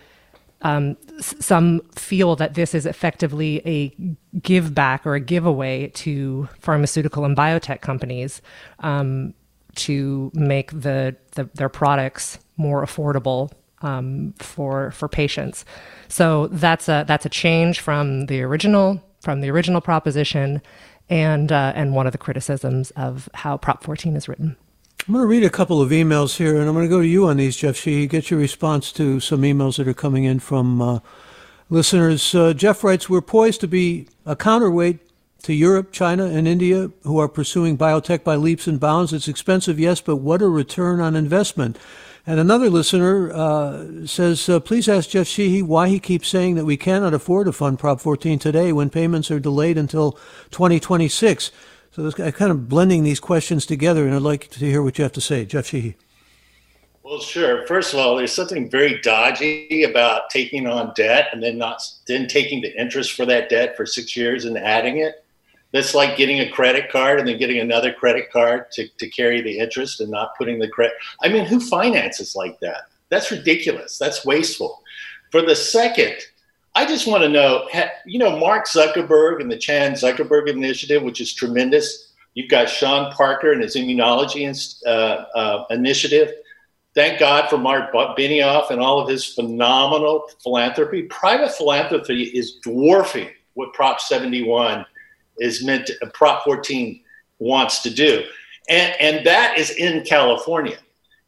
um, 0.61 0.99
some 1.21 1.81
feel 1.95 2.37
that 2.37 2.53
this 2.53 2.75
is 2.75 2.85
effectively 2.85 3.62
a 3.64 3.95
give 4.40 4.75
back 4.75 5.07
or 5.07 5.14
a 5.14 5.21
giveaway 5.21 5.88
to 5.88 6.51
pharmaceutical 6.59 7.25
and 7.25 7.35
biotech 7.35 7.81
companies 7.81 8.43
um, 8.81 9.33
to 9.77 10.31
make 10.35 10.71
the, 10.73 11.17
the, 11.33 11.45
their 11.55 11.69
products 11.69 12.39
more 12.57 12.85
affordable 12.85 13.51
um, 13.83 14.35
for 14.39 14.91
for 14.91 15.09
patients. 15.09 15.65
So 16.09 16.49
that's 16.49 16.89
a 16.89 17.05
that's 17.07 17.27
a 17.27 17.31
change 17.31 17.81
from 17.81 18.27
the 18.27 18.43
original 18.43 19.03
from 19.21 19.41
the 19.41 19.51
original 19.51 19.81
proposition, 19.81 20.63
and 21.09 21.51
uh, 21.51 21.73
and 21.75 21.95
one 21.95 22.07
of 22.07 22.13
the 22.13 22.19
criticisms 22.19 22.91
of 22.93 23.29
how 23.35 23.57
Prop 23.57 23.83
14 23.83 24.17
is 24.17 24.29
written. 24.29 24.57
I'm 25.09 25.15
going 25.15 25.25
to 25.25 25.29
read 25.29 25.45
a 25.45 25.51
couple 25.51 25.81
of 25.81 25.91
emails 25.91 26.37
here, 26.37 26.59
and 26.59 26.69
I'm 26.69 26.75
going 26.75 26.85
to 26.85 26.91
go 26.91 27.01
to 27.01 27.07
you 27.07 27.27
on 27.27 27.39
these, 27.39 27.57
Jeff 27.57 27.75
Sheehy. 27.75 28.07
Get 28.07 28.31
your 28.31 28.39
response 28.39 28.93
to 28.93 29.19
some 29.19 29.43
emails 29.43 29.79
that 29.79 29.89
are 29.89 29.95
coming 29.95 30.25
in 30.25 30.41
from 30.41 30.83
uh, 30.83 30.99
listeners. 31.71 32.35
Uh, 32.35 32.53
Jeff 32.53 32.85
writes, 32.85 33.09
"We're 33.09 33.23
poised 33.23 33.61
to 33.63 33.69
be 33.69 34.09
a 34.27 34.37
counterweight 34.37 34.99
to 35.42 35.53
Europe, 35.53 35.92
China, 35.92 36.24
and 36.24 36.46
India, 36.46 36.90
who 37.03 37.18
are 37.18 37.29
pursuing 37.29 37.79
biotech 37.79 38.24
by 38.24 38.37
leaps 38.37 38.66
and 38.66 38.79
bounds. 38.79 39.12
It's 39.12 39.29
expensive, 39.29 39.79
yes, 39.79 40.00
but 40.00 40.16
what 40.16 40.42
a 40.42 40.48
return 40.48 41.00
on 41.00 41.16
investment." 41.16 41.79
And 42.26 42.38
another 42.38 42.68
listener 42.68 43.33
uh, 43.33 44.07
says, 44.07 44.48
uh, 44.48 44.61
please 44.61 44.88
ask 44.88 45.11
Jeff 45.11 45.26
Sheehy 45.26 45.62
why 45.62 45.88
he 45.88 45.98
keeps 45.98 46.29
saying 46.29 46.55
that 46.57 46.66
we 46.66 46.76
cannot 46.76 47.14
afford 47.14 47.46
to 47.46 47.53
fund 47.53 47.79
Prop 47.79 48.00
14 48.00 48.38
today 48.38 48.72
when 48.72 48.90
payments 48.90 49.31
are 49.31 49.40
delayed 49.40 49.79
until 49.79 50.12
2026. 50.50 51.50
So 51.92 52.03
this, 52.03 52.18
I'm 52.20 52.33
kind 52.33 52.50
of 52.50 52.68
blending 52.68 53.03
these 53.03 53.20
questions 53.20 53.66
together, 53.66 54.07
and 54.07 54.14
I'd 54.14 54.22
like 54.22 54.48
to 54.50 54.59
hear 54.61 54.83
what 54.83 54.98
you 54.98 55.03
have 55.03 55.12
to 55.12 55.20
say. 55.20 55.44
Jeff 55.44 55.66
Sheehy. 55.66 55.96
Well, 57.03 57.18
sure. 57.18 57.66
First 57.66 57.94
of 57.94 57.98
all, 57.98 58.14
there's 58.14 58.33
something 58.33 58.70
very 58.70 59.00
dodgy 59.00 59.83
about 59.83 60.31
taking 60.31 60.68
on 60.68 60.92
debt 60.94 61.29
and 61.33 61.42
then 61.42 61.59
not 61.59 61.83
then 62.07 62.29
taking 62.29 62.61
the 62.61 62.81
interest 62.81 63.14
for 63.14 63.26
that 63.26 63.48
debt 63.48 63.76
for 63.76 63.87
six 63.87 64.16
years 64.16 64.44
and 64.44 64.57
adding 64.57 64.98
it. 64.98 65.24
That's 65.73 65.95
like 65.95 66.17
getting 66.17 66.41
a 66.41 66.51
credit 66.51 66.91
card 66.91 67.21
and 67.21 67.29
then 67.29 67.39
getting 67.39 67.61
another 67.61 67.93
credit 67.93 68.33
card 68.33 68.71
to, 68.73 68.89
to 68.89 69.09
carry 69.09 69.41
the 69.41 69.59
interest 69.59 70.01
and 70.01 70.11
not 70.11 70.37
putting 70.37 70.59
the 70.59 70.69
credit. 70.69 70.95
I 71.23 71.29
mean, 71.29 71.45
who 71.45 71.61
finances 71.61 72.35
like 72.35 72.59
that? 72.61 72.85
That's 73.09 73.31
ridiculous. 73.31 73.99
That's 73.99 74.25
wasteful. 74.25 74.83
For 75.31 75.43
the 75.43 75.55
second, 75.55 76.17
I 76.75 76.87
just 76.87 77.07
want 77.07 77.23
to 77.23 77.29
know, 77.29 77.69
you 78.05 78.19
know, 78.19 78.39
Mark 78.39 78.67
Zuckerberg 78.67 79.41
and 79.41 79.51
the 79.51 79.57
Chan 79.57 79.93
Zuckerberg 79.95 80.49
Initiative, 80.49 81.03
which 81.03 81.21
is 81.21 81.35
tremendous. 81.35 82.13
You've 82.35 82.51
got 82.51 82.69
Sean 82.69 83.13
Parker 83.13 83.53
and 83.53 83.63
his 83.63 83.77
immunology 83.77 84.47
uh, 84.87 84.91
uh, 84.91 85.65
initiative. 85.71 86.33
Thank 86.95 87.21
God 87.21 87.49
for 87.49 87.59
Mark 87.59 87.93
Benioff 87.93 88.71
and 88.71 88.81
all 88.81 89.01
of 89.01 89.09
his 89.09 89.25
phenomenal 89.25 90.29
philanthropy. 90.43 91.03
Private 91.03 91.53
philanthropy 91.53 92.25
is 92.25 92.59
dwarfing 92.65 93.31
what 93.55 93.73
Prop 93.73 94.01
71 94.01 94.85
is 95.40 95.64
meant 95.64 95.87
to, 95.87 96.07
Prop 96.14 96.44
14 96.44 97.00
wants 97.38 97.83
to 97.83 97.90
do. 97.90 98.24
And, 98.68 98.94
and 99.00 99.26
that 99.26 99.59
is 99.59 99.70
in 99.70 100.05
California. 100.05 100.79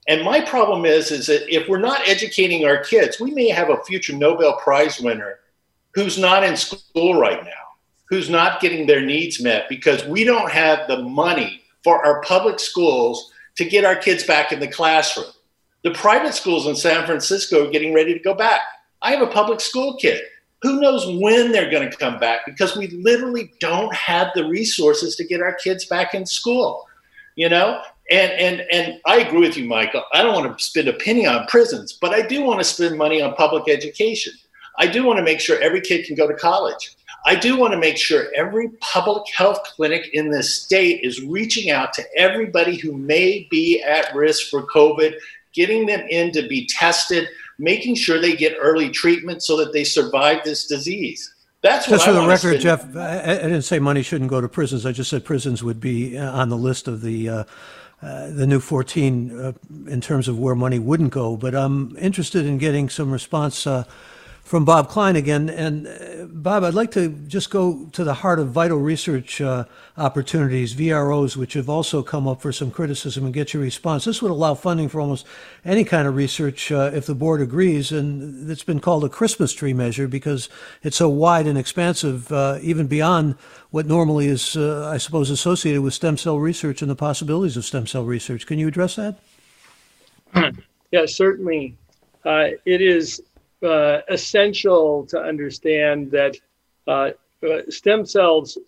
And 0.09 0.25
my 0.25 0.41
problem 0.41 0.85
is, 0.85 1.11
is 1.11 1.27
that 1.27 1.53
if 1.53 1.69
we're 1.69 1.79
not 1.79 2.07
educating 2.09 2.65
our 2.65 2.83
kids, 2.83 3.21
we 3.21 3.31
may 3.31 3.49
have 3.49 3.71
a 3.71 3.83
future 3.85 4.15
Nobel 4.15 4.57
Prize 4.59 5.01
winner 5.01 5.39
who's 5.95 6.19
not 6.19 6.45
in 6.45 6.57
school 6.57 7.21
right 7.21 7.43
now, 7.45 7.51
who's 8.09 8.29
not 8.29 8.61
getting 8.61 8.87
their 8.87 9.01
needs 9.01 9.41
met 9.41 9.69
because 9.69 10.05
we 10.07 10.25
don't 10.25 10.51
have 10.51 10.89
the 10.89 11.03
money 11.03 11.63
for 11.85 12.05
our 12.05 12.21
public 12.23 12.59
schools 12.59 13.33
to 13.57 13.65
get 13.65 13.85
our 13.85 13.97
kids 13.97 14.25
back 14.25 14.53
in 14.53 14.61
the 14.61 14.69
classroom. 14.69 15.27
The 15.85 15.91
private 15.93 16.35
schools 16.35 16.67
in 16.67 16.77
San 16.77 17.05
Francisco 17.07 17.67
are 17.67 17.71
getting 17.71 17.93
ready 17.93 18.15
to 18.15 18.21
go 18.21 18.35
back. 18.35 18.61
I 19.03 19.13
have 19.13 19.23
a 19.23 19.33
public 19.33 19.61
school 19.61 19.97
kid 19.97 20.23
who 20.63 20.81
knows 20.81 21.07
when 21.21 21.53
they're 21.53 21.71
going 21.71 21.89
to 21.91 21.97
come 21.97 22.19
back 22.19 22.47
because 22.47 22.77
we 22.77 22.89
literally 22.89 23.53
don't 23.61 23.95
have 23.95 24.29
the 24.35 24.47
resources 24.47 25.17
to 25.17 25.25
get 25.25 25.43
our 25.43 25.55
kids 25.55 25.85
back 25.85 26.15
in 26.15 26.25
school 26.25 26.87
you 27.37 27.49
know? 27.49 27.81
And 28.11 28.33
and 28.33 28.63
and 28.73 29.01
i 29.07 29.21
agree 29.21 29.41
with 29.41 29.57
you 29.57 29.65
michael. 29.65 30.03
I 30.13 30.23
don't 30.23 30.35
want 30.35 30.59
to 30.59 30.65
spend 30.65 30.89
a 30.89 30.93
penny 30.93 31.25
on 31.25 31.47
prisons 31.47 31.93
but 31.93 32.13
i 32.13 32.21
do 32.21 32.43
want 32.43 32.59
to 32.59 32.65
spend 32.65 32.99
money 32.99 33.23
on 33.23 33.35
public 33.35 33.69
education. 33.69 34.33
I 34.79 34.87
do 34.87 35.05
want 35.05 35.19
to 35.19 35.23
make 35.23 35.39
sure 35.39 35.61
every 35.61 35.81
kid 35.81 36.07
can 36.07 36.17
go 36.17 36.27
to 36.27 36.35
college. 36.35 36.97
I 37.27 37.37
do 37.37 37.57
want 37.57 37.73
to 37.75 37.79
make 37.79 37.99
sure 37.99 38.33
every 38.35 38.71
public 38.81 39.23
health 39.33 39.63
clinic 39.65 40.11
in 40.15 40.31
this 40.31 40.55
state 40.55 41.01
is 41.05 41.23
reaching 41.23 41.71
out 41.71 41.93
to 41.93 42.05
everybody 42.17 42.77
who 42.77 42.95
may 42.95 43.47
be 43.51 43.81
at 43.83 44.15
risk 44.15 44.51
for 44.51 44.67
covid 44.67 45.15
getting 45.55 45.87
them 45.87 46.01
in 46.09 46.33
to 46.33 46.49
be 46.49 46.67
tested 46.67 47.29
making 47.63 47.95
sure 47.95 48.21
they 48.21 48.35
get 48.35 48.57
early 48.61 48.91
treatment 48.91 49.43
so 49.43 49.57
that 49.57 49.73
they 49.73 49.85
survive 49.85 50.43
this 50.45 50.67
disease. 50.67 51.33
That's 51.63 51.87
just 51.87 52.05
for 52.05 52.13
the 52.13 52.27
record. 52.27 52.61
Jeff. 52.61 52.97
I, 52.97 53.21
I, 53.21 53.35
didn't 53.37 53.63
say 53.63 53.79
money 53.79 54.03
shouldn't 54.03 54.31
go 54.31 54.41
to 54.41 54.49
prisons. 54.49 54.85
I 54.85 54.91
just 54.91 55.09
said 55.09 55.25
prisons 55.25 55.63
would 55.63 55.79
be 55.79 56.19
uh, 56.19 56.33
on 56.33 56.49
the 56.49 56.57
list 56.57 56.89
of 56.89 57.03
the 57.03 57.29
uh, 57.29 57.45
uh, 58.03 58.31
the 58.31 58.49
new 58.49 58.59
14 58.59 59.39
uh, 59.39 59.53
in 59.87 60.01
terms 60.01 60.27
of 60.27 60.41
where 60.41 60.57
money 60.57 60.81
wouldn't 60.81 61.13
go. 61.13 61.37
But 61.37 61.55
I'm 61.55 61.97
interested 61.99 62.45
in 62.45 62.59
getting 62.59 62.89
some 62.89 63.13
response 63.13 63.65
uh, 63.65 63.85
from 64.43 64.65
Bob 64.65 64.89
Klein 64.89 65.17
again. 65.17 65.49
And 65.49 65.87
uh, 65.87 66.27
Bob, 66.27 66.65
I'd 66.65 66.75
like 66.75 66.91
to 66.93 67.09
just 67.09 67.51
go 67.51 67.87
to 67.93 68.05
the 68.05 68.15
heart 68.15 68.39
of 68.39 68.49
vital 68.49 68.79
research 68.79 69.41
uh, 69.41 69.65
opportunities, 69.97 70.75
VROs, 70.75 71.37
which 71.37 71.55
have 71.55 71.69
also 71.69 72.03
come 72.03 72.27
up 72.27 72.43
for 72.43 72.53
some 72.53 72.71
criticism 72.71 73.25
and 73.25 73.33
get 73.33 73.55
your 73.55 73.63
response. 73.63 74.05
This 74.05 74.21
would 74.21 74.31
allow 74.31 74.55
funding 74.55 74.89
for 74.89 75.01
almost 75.01 75.27
any 75.65 75.85
kind 75.85 76.09
of 76.09 76.17
research 76.17 76.71
uh, 76.73 76.91
if 76.93 77.07
the 77.07 77.15
board 77.15 77.41
agrees. 77.41 77.93
And 77.93 78.51
it's 78.51 78.65
been 78.65 78.81
called 78.81 79.05
a 79.05 79.09
Christmas 79.09 79.53
tree 79.53 79.73
measure 79.73 80.09
because 80.09 80.49
it's 80.83 80.97
so 80.97 81.09
wide 81.09 81.47
and 81.47 81.57
expansive, 81.57 82.31
uh, 82.33 82.59
even 82.61 82.89
beyond 82.89 83.37
what 83.71 83.87
normally 83.87 84.27
is, 84.27 84.57
uh, 84.57 84.91
I 84.93 84.99
suppose, 84.99 85.31
associated 85.31 85.83
with 85.83 85.95
stem 85.95 86.17
cell 86.17 86.39
research 86.39 86.83
and 86.83 86.91
the 86.91 86.97
possibilities 86.97 87.57
of 87.57 87.65
stem 87.65 87.87
cell 87.87 88.05
research. 88.05 88.47
Can 88.47 88.59
you 88.59 88.69
address 88.69 88.97
that? 88.97 89.19
Yeah, 90.93 91.07
certainly. 91.07 91.79
It 92.27 92.83
is 92.83 93.23
uh, 93.63 94.01
essential 94.09 95.07
to 95.07 95.19
understand 95.19 96.11
that 96.11 96.37
uh, 96.87 97.11
uh, 97.43 97.63
stem 97.69 98.05
cells 98.05 98.59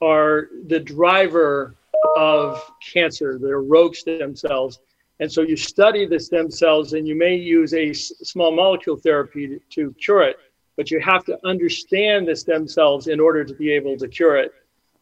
are 0.00 0.48
the 0.66 0.80
driver 0.80 1.74
of 2.16 2.62
cancer. 2.92 3.38
They're 3.38 3.62
rogue 3.62 3.94
stem 3.94 4.36
cells. 4.36 4.80
And 5.18 5.30
so 5.30 5.42
you 5.42 5.56
study 5.56 6.06
the 6.06 6.20
stem 6.20 6.50
cells 6.50 6.92
and 6.92 7.08
you 7.08 7.14
may 7.14 7.36
use 7.36 7.72
a 7.72 7.92
small 7.92 8.54
molecule 8.54 8.96
therapy 8.96 9.48
to, 9.48 9.60
to, 9.70 9.94
cure 9.94 10.22
it, 10.22 10.36
but 10.76 10.90
you 10.90 11.00
have 11.00 11.24
to 11.24 11.38
understand 11.46 12.28
the 12.28 12.36
stem 12.36 12.68
cells 12.68 13.08
in 13.08 13.18
order 13.18 13.44
to 13.44 13.54
be 13.54 13.70
able 13.72 13.96
to 13.96 14.08
cure 14.08 14.36
it. 14.36 14.52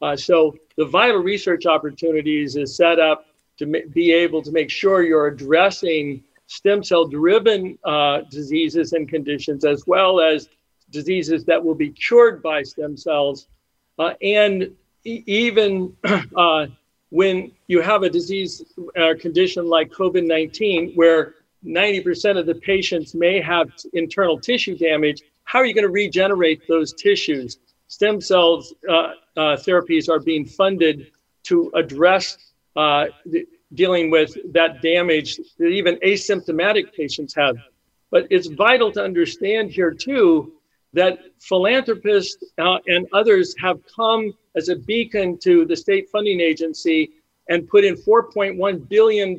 Uh, 0.01 0.15
so 0.15 0.55
the 0.77 0.85
vital 0.85 1.21
research 1.21 1.67
opportunities 1.67 2.57
is 2.57 2.77
set 2.77 3.01
up 3.01 3.27
to 3.57 3.67
be 3.67 4.13
able 4.13 4.43
to 4.43 4.53
make 4.53 4.71
sure 4.71 5.03
you're 5.03 5.29
addressing 5.29 6.23
stem 6.47 6.83
cell 6.83 7.07
driven 7.07 7.79
uh, 7.85 8.21
diseases 8.31 8.93
and 8.93 9.09
conditions, 9.09 9.65
as 9.65 9.85
well 9.87 10.21
as 10.21 10.49
diseases 10.91 11.45
that 11.45 11.63
will 11.63 11.75
be 11.75 11.91
cured 11.91 12.43
by 12.43 12.63
stem 12.63 12.97
cells. 12.97 13.49
Uh, 13.99 14.15
and 14.23 14.75
e- 15.05 15.23
even 15.27 15.97
uh, 16.37 16.67
when 17.11 17.53
you 17.69 17.81
have 17.81 18.03
a 18.03 18.11
disease 18.11 18.63
or 18.97 19.15
condition 19.15 19.67
like 19.69 19.91
COVID 19.91 20.27
19, 20.27 20.93
where 20.95 21.35
90% 21.65 22.39
of 22.39 22.47
the 22.47 22.55
patients 22.57 23.15
may 23.15 23.41
have 23.41 23.71
internal 23.93 24.39
tissue 24.39 24.77
damage, 24.77 25.23
how 25.45 25.59
are 25.61 25.67
you 25.67 25.75
going 25.75 25.87
to 25.87 25.93
regenerate 25.93 26.67
those 26.69 26.93
tissues? 26.93 27.59
Stem 27.89 28.21
cells 28.21 28.75
uh, 28.89 28.93
uh, 28.93 29.13
therapies 29.57 30.09
are 30.09 30.21
being 30.21 30.45
funded 30.45 31.11
to 31.45 31.71
address 31.75 32.37
uh, 32.77 33.07
the, 33.27 33.47
dealing 33.75 34.11
with 34.11 34.37
that 34.53 34.83
damage 34.83 35.39
that 35.59 35.67
even 35.67 35.97
asymptomatic 35.97 36.93
patients 36.93 37.35
have. 37.35 37.57
But 38.11 38.27
it's 38.31 38.47
vital 38.49 38.93
to 38.93 39.03
understand 39.03 39.71
here, 39.71 39.91
too, 39.91 40.53
that 40.93 41.19
philanthropists 41.41 42.45
uh, 42.59 42.79
and 42.87 43.07
others 43.13 43.55
have 43.59 43.81
come 43.95 44.33
as 44.55 44.69
a 44.69 44.77
beacon 44.77 45.39
to 45.39 45.65
the 45.65 45.77
state 45.77 46.09
funding 46.11 46.41
agency 46.41 47.11
and 47.49 47.69
put 47.69 47.85
in 47.85 47.97
$4.1 47.97 48.89
billion 48.89 49.37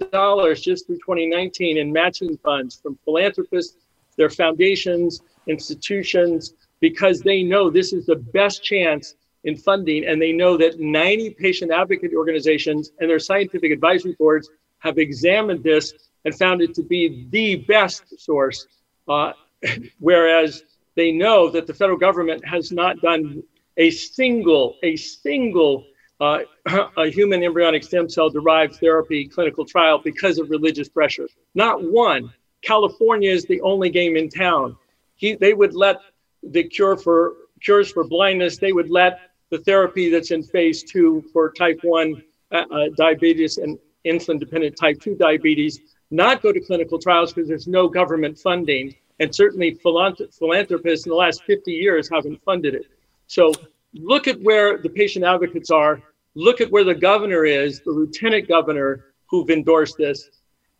just 0.56 0.86
through 0.86 0.98
2019 0.98 1.78
in 1.78 1.92
matching 1.92 2.38
funds 2.38 2.76
from 2.76 3.00
philanthropists, 3.04 3.78
their 4.18 4.30
foundations, 4.30 5.22
institutions, 5.48 6.54
because 6.82 7.22
they 7.22 7.42
know 7.42 7.70
this 7.70 7.94
is 7.94 8.06
the 8.06 8.18
best 8.18 8.64
chance 8.64 9.16
in 9.46 9.56
funding, 9.56 10.06
and 10.06 10.22
they 10.22 10.32
know 10.32 10.58
that 10.58 10.80
90 10.80 11.32
patient 11.32 11.72
advocate 11.72 12.12
organizations 12.16 12.92
and 13.00 13.10
their 13.10 13.20
scientific 13.20 13.72
advisory 13.72 14.16
boards 14.20 14.50
have 14.80 14.98
examined 14.98 15.64
this 15.64 15.94
and 16.26 16.36
found 16.36 16.62
it 16.62 16.74
to 16.74 16.84
be 16.84 17.28
the 17.30 17.56
best 17.56 18.04
source. 18.20 18.68
Uh, 19.08 19.32
whereas 20.00 20.64
they 20.96 21.12
know 21.12 21.50
that 21.50 21.68
the 21.68 21.74
federal 21.74 21.98
government 21.98 22.46
has 22.46 22.72
not 22.72 23.00
done 23.02 23.42
a 23.78 23.92
single, 23.92 24.76
a 24.84 24.96
single 24.96 25.86
uh, 26.20 26.40
a 26.98 27.08
human 27.10 27.44
embryonic 27.44 27.84
stem 27.84 28.10
cell 28.10 28.30
derived 28.30 28.76
therapy 28.76 29.28
clinical 29.28 29.66
trial 29.66 30.00
because 30.04 30.38
of 30.40 30.50
religious 30.50 30.90
pressure. 30.90 31.28
Not 31.54 31.84
one. 31.84 32.34
California 32.62 33.32
is 33.32 33.46
the 33.46 33.62
only 33.62 33.90
game 33.90 34.16
in 34.16 34.30
town. 34.30 34.78
He, 35.16 35.36
they 35.36 35.54
would 35.54 35.76
let 35.76 36.00
the 36.42 36.64
cure 36.64 36.98
for 36.98 37.34
cures 37.62 37.92
for 37.92 38.04
blindness. 38.04 38.58
They 38.58 38.72
would 38.72 38.90
let 38.90 39.20
the 39.52 39.60
therapy 39.60 40.10
that's 40.10 40.32
in 40.32 40.44
phase 40.44 40.84
two 40.84 41.24
for 41.32 41.52
type 41.52 41.80
1 41.84 42.24
uh, 42.52 42.56
uh, 42.56 42.90
diabetes 42.98 43.58
and 43.58 43.78
insulin 44.06 44.40
dependent 44.40 44.76
type 44.78 45.00
2 45.02 45.16
diabetes 45.16 45.80
not 46.12 46.42
go 46.42 46.52
to 46.52 46.60
clinical 46.60 47.00
trials 47.00 47.34
because 47.34 47.48
there's 47.48 47.68
no 47.68 47.88
government 47.88 48.38
funding. 48.38 48.96
And 49.20 49.34
certainly 49.34 49.76
philanthropists 49.76 51.06
in 51.06 51.10
the 51.10 51.16
last 51.16 51.44
50 51.46 51.72
years 51.72 52.10
haven't 52.10 52.44
funded 52.44 52.76
it. 52.76 52.86
So 53.28 53.54
look 53.94 54.28
at 54.28 54.42
where 54.42 54.78
the 54.78 54.90
patient 54.90 55.26
advocates 55.26 55.72
are. 55.72 56.02
Look 56.36 56.60
at 56.60 56.70
where 56.70 56.84
the 56.84 56.96
governor 56.96 57.46
is, 57.46 57.82
the 57.82 57.92
lieutenant 57.92 58.48
governor 58.48 59.06
who've 59.28 59.50
endorsed 59.50 59.98
this. 59.98 60.30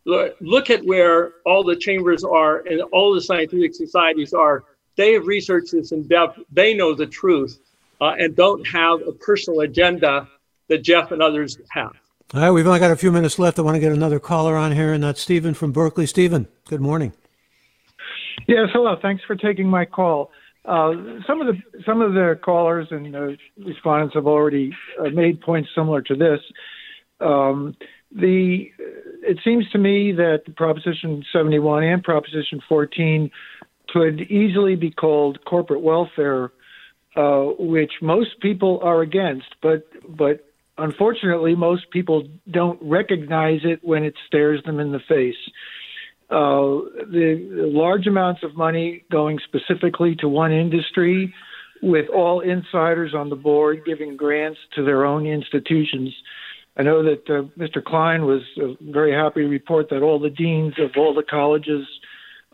Look 0.04 0.70
at 0.70 0.84
where 0.84 1.32
all 1.44 1.64
the 1.64 1.76
chambers 1.76 2.22
are 2.22 2.58
and 2.66 2.82
all 2.92 3.12
the 3.12 3.20
scientific 3.20 3.74
societies 3.74 4.32
are. 4.32 4.64
They 4.96 5.14
have 5.14 5.26
researched 5.26 5.72
this 5.72 5.92
in 5.92 6.06
depth. 6.06 6.38
They 6.52 6.74
know 6.74 6.94
the 6.94 7.06
truth 7.06 7.58
uh, 8.00 8.14
and 8.18 8.36
don't 8.36 8.66
have 8.66 9.00
a 9.06 9.12
personal 9.12 9.60
agenda 9.60 10.28
that 10.68 10.82
Jeff 10.82 11.12
and 11.12 11.22
others 11.22 11.58
have. 11.70 11.92
All 12.34 12.40
right, 12.40 12.50
we've 12.50 12.66
only 12.66 12.80
got 12.80 12.90
a 12.90 12.96
few 12.96 13.12
minutes 13.12 13.38
left. 13.38 13.58
I 13.58 13.62
want 13.62 13.76
to 13.76 13.80
get 13.80 13.92
another 13.92 14.18
caller 14.18 14.56
on 14.56 14.72
here, 14.72 14.92
and 14.92 15.04
that's 15.04 15.20
Stephen 15.20 15.54
from 15.54 15.70
Berkeley. 15.72 16.06
Stephen, 16.06 16.48
good 16.68 16.80
morning. 16.80 17.12
Yes, 18.48 18.68
hello. 18.72 18.96
Thanks 19.00 19.22
for 19.24 19.36
taking 19.36 19.68
my 19.68 19.84
call. 19.84 20.30
Uh, 20.64 20.92
some 21.26 21.40
of 21.40 21.46
the 21.46 21.82
some 21.84 22.00
of 22.02 22.14
the 22.14 22.38
callers 22.42 22.88
and 22.90 23.14
uh, 23.14 23.28
respondents 23.64 24.14
have 24.14 24.26
already 24.26 24.72
uh, 25.00 25.10
made 25.10 25.40
points 25.40 25.68
similar 25.74 26.02
to 26.02 26.16
this. 26.16 26.40
Um, 27.20 27.76
the 28.10 28.66
it 29.22 29.38
seems 29.44 29.68
to 29.70 29.78
me 29.78 30.12
that 30.12 30.42
Proposition 30.56 31.24
71 31.32 31.84
and 31.84 32.02
Proposition 32.02 32.60
14 32.68 33.30
could 33.88 34.20
easily 34.22 34.74
be 34.74 34.90
called 34.90 35.38
corporate 35.44 35.82
welfare, 35.82 36.50
uh, 37.16 37.44
which 37.58 37.92
most 38.02 38.40
people 38.40 38.80
are 38.82 39.00
against, 39.00 39.46
but 39.62 39.86
but 40.08 40.46
unfortunately, 40.78 41.54
most 41.54 41.90
people 41.90 42.28
don't 42.50 42.78
recognize 42.82 43.60
it 43.64 43.80
when 43.82 44.04
it 44.04 44.14
stares 44.26 44.62
them 44.64 44.78
in 44.80 44.92
the 44.92 45.00
face. 45.08 45.34
Uh, 46.28 46.82
the, 47.10 47.46
large 47.72 48.06
amounts 48.06 48.42
of 48.42 48.56
money 48.56 49.04
going 49.12 49.38
specifically 49.46 50.16
to 50.16 50.28
one 50.28 50.52
industry, 50.52 51.32
with 51.82 52.08
all 52.08 52.40
insiders 52.40 53.14
on 53.14 53.30
the 53.30 53.36
board 53.36 53.82
giving 53.86 54.16
grants 54.16 54.58
to 54.74 54.84
their 54.84 55.04
own 55.04 55.26
institutions. 55.26 56.14
I 56.76 56.82
know 56.82 57.02
that 57.02 57.22
uh, 57.28 57.42
Mr. 57.58 57.82
Klein 57.82 58.26
was 58.26 58.42
uh, 58.60 58.74
very 58.80 59.12
happy 59.12 59.42
to 59.42 59.48
report 59.48 59.88
that 59.90 60.02
all 60.02 60.18
the 60.18 60.30
deans 60.30 60.74
of 60.78 60.90
all 60.96 61.14
the 61.14 61.22
colleges 61.22 61.86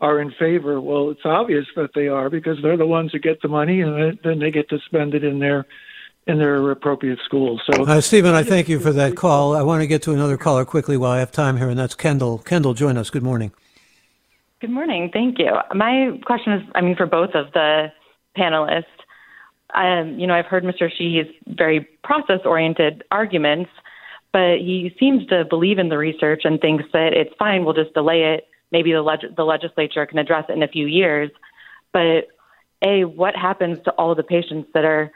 are 0.03 0.19
in 0.19 0.31
favor. 0.37 0.81
Well, 0.81 1.09
it's 1.11 1.25
obvious 1.25 1.65
that 1.77 1.91
they 1.95 2.09
are 2.09 2.29
because 2.29 2.57
they're 2.61 2.75
the 2.75 2.85
ones 2.85 3.13
who 3.13 3.19
get 3.19 3.41
the 3.41 3.47
money, 3.47 3.79
and 3.79 4.19
then 4.21 4.39
they 4.39 4.51
get 4.51 4.69
to 4.69 4.77
spend 4.85 5.15
it 5.15 5.23
in 5.23 5.39
their 5.39 5.65
in 6.27 6.39
their 6.39 6.71
appropriate 6.71 7.19
schools. 7.25 7.61
So, 7.65 7.83
uh, 7.83 7.99
Stephen, 7.99 8.33
I 8.33 8.43
thank 8.43 8.69
you 8.69 8.79
for 8.79 8.93
that 8.93 9.15
call. 9.15 9.55
I 9.55 9.61
want 9.61 9.81
to 9.81 9.87
get 9.87 10.03
to 10.03 10.13
another 10.13 10.37
caller 10.37 10.65
quickly 10.65 10.95
while 10.97 11.11
I 11.11 11.19
have 11.19 11.31
time 11.31 11.57
here, 11.57 11.69
and 11.69 11.79
that's 11.79 11.95
Kendall. 11.95 12.37
Kendall, 12.39 12.73
join 12.73 12.97
us. 12.97 13.09
Good 13.09 13.23
morning. 13.23 13.51
Good 14.59 14.69
morning. 14.69 15.09
Thank 15.11 15.39
you. 15.39 15.51
My 15.73 16.17
question 16.25 16.53
is, 16.53 16.61
I 16.75 16.81
mean, 16.81 16.95
for 16.95 17.05
both 17.05 17.31
of 17.33 17.51
the 17.53 17.91
panelists. 18.37 18.85
Um, 19.73 20.19
you 20.19 20.27
know, 20.27 20.35
I've 20.35 20.45
heard 20.45 20.63
Mr. 20.63 20.89
Sheehy's 20.95 21.33
very 21.47 21.87
process-oriented 22.03 23.03
arguments, 23.09 23.71
but 24.31 24.59
he 24.59 24.95
seems 24.99 25.25
to 25.27 25.45
believe 25.45 25.79
in 25.79 25.89
the 25.89 25.97
research 25.97 26.41
and 26.43 26.59
thinks 26.61 26.85
that 26.93 27.13
it's 27.13 27.33
fine. 27.39 27.65
We'll 27.65 27.73
just 27.73 27.93
delay 27.93 28.35
it. 28.35 28.47
Maybe 28.73 28.91
the 28.91 29.01
leg- 29.01 29.35
the 29.37 29.45
legislature 29.45 30.05
can 30.05 30.17
address 30.17 30.45
it 30.49 30.53
in 30.53 30.63
a 30.63 30.67
few 30.67 30.87
years. 30.87 31.31
But 31.93 32.27
a, 32.85 33.05
what 33.05 33.35
happens 33.35 33.77
to 33.85 33.91
all 33.91 34.15
the 34.15 34.23
patients 34.23 34.67
that 34.73 34.83
are 34.83 35.11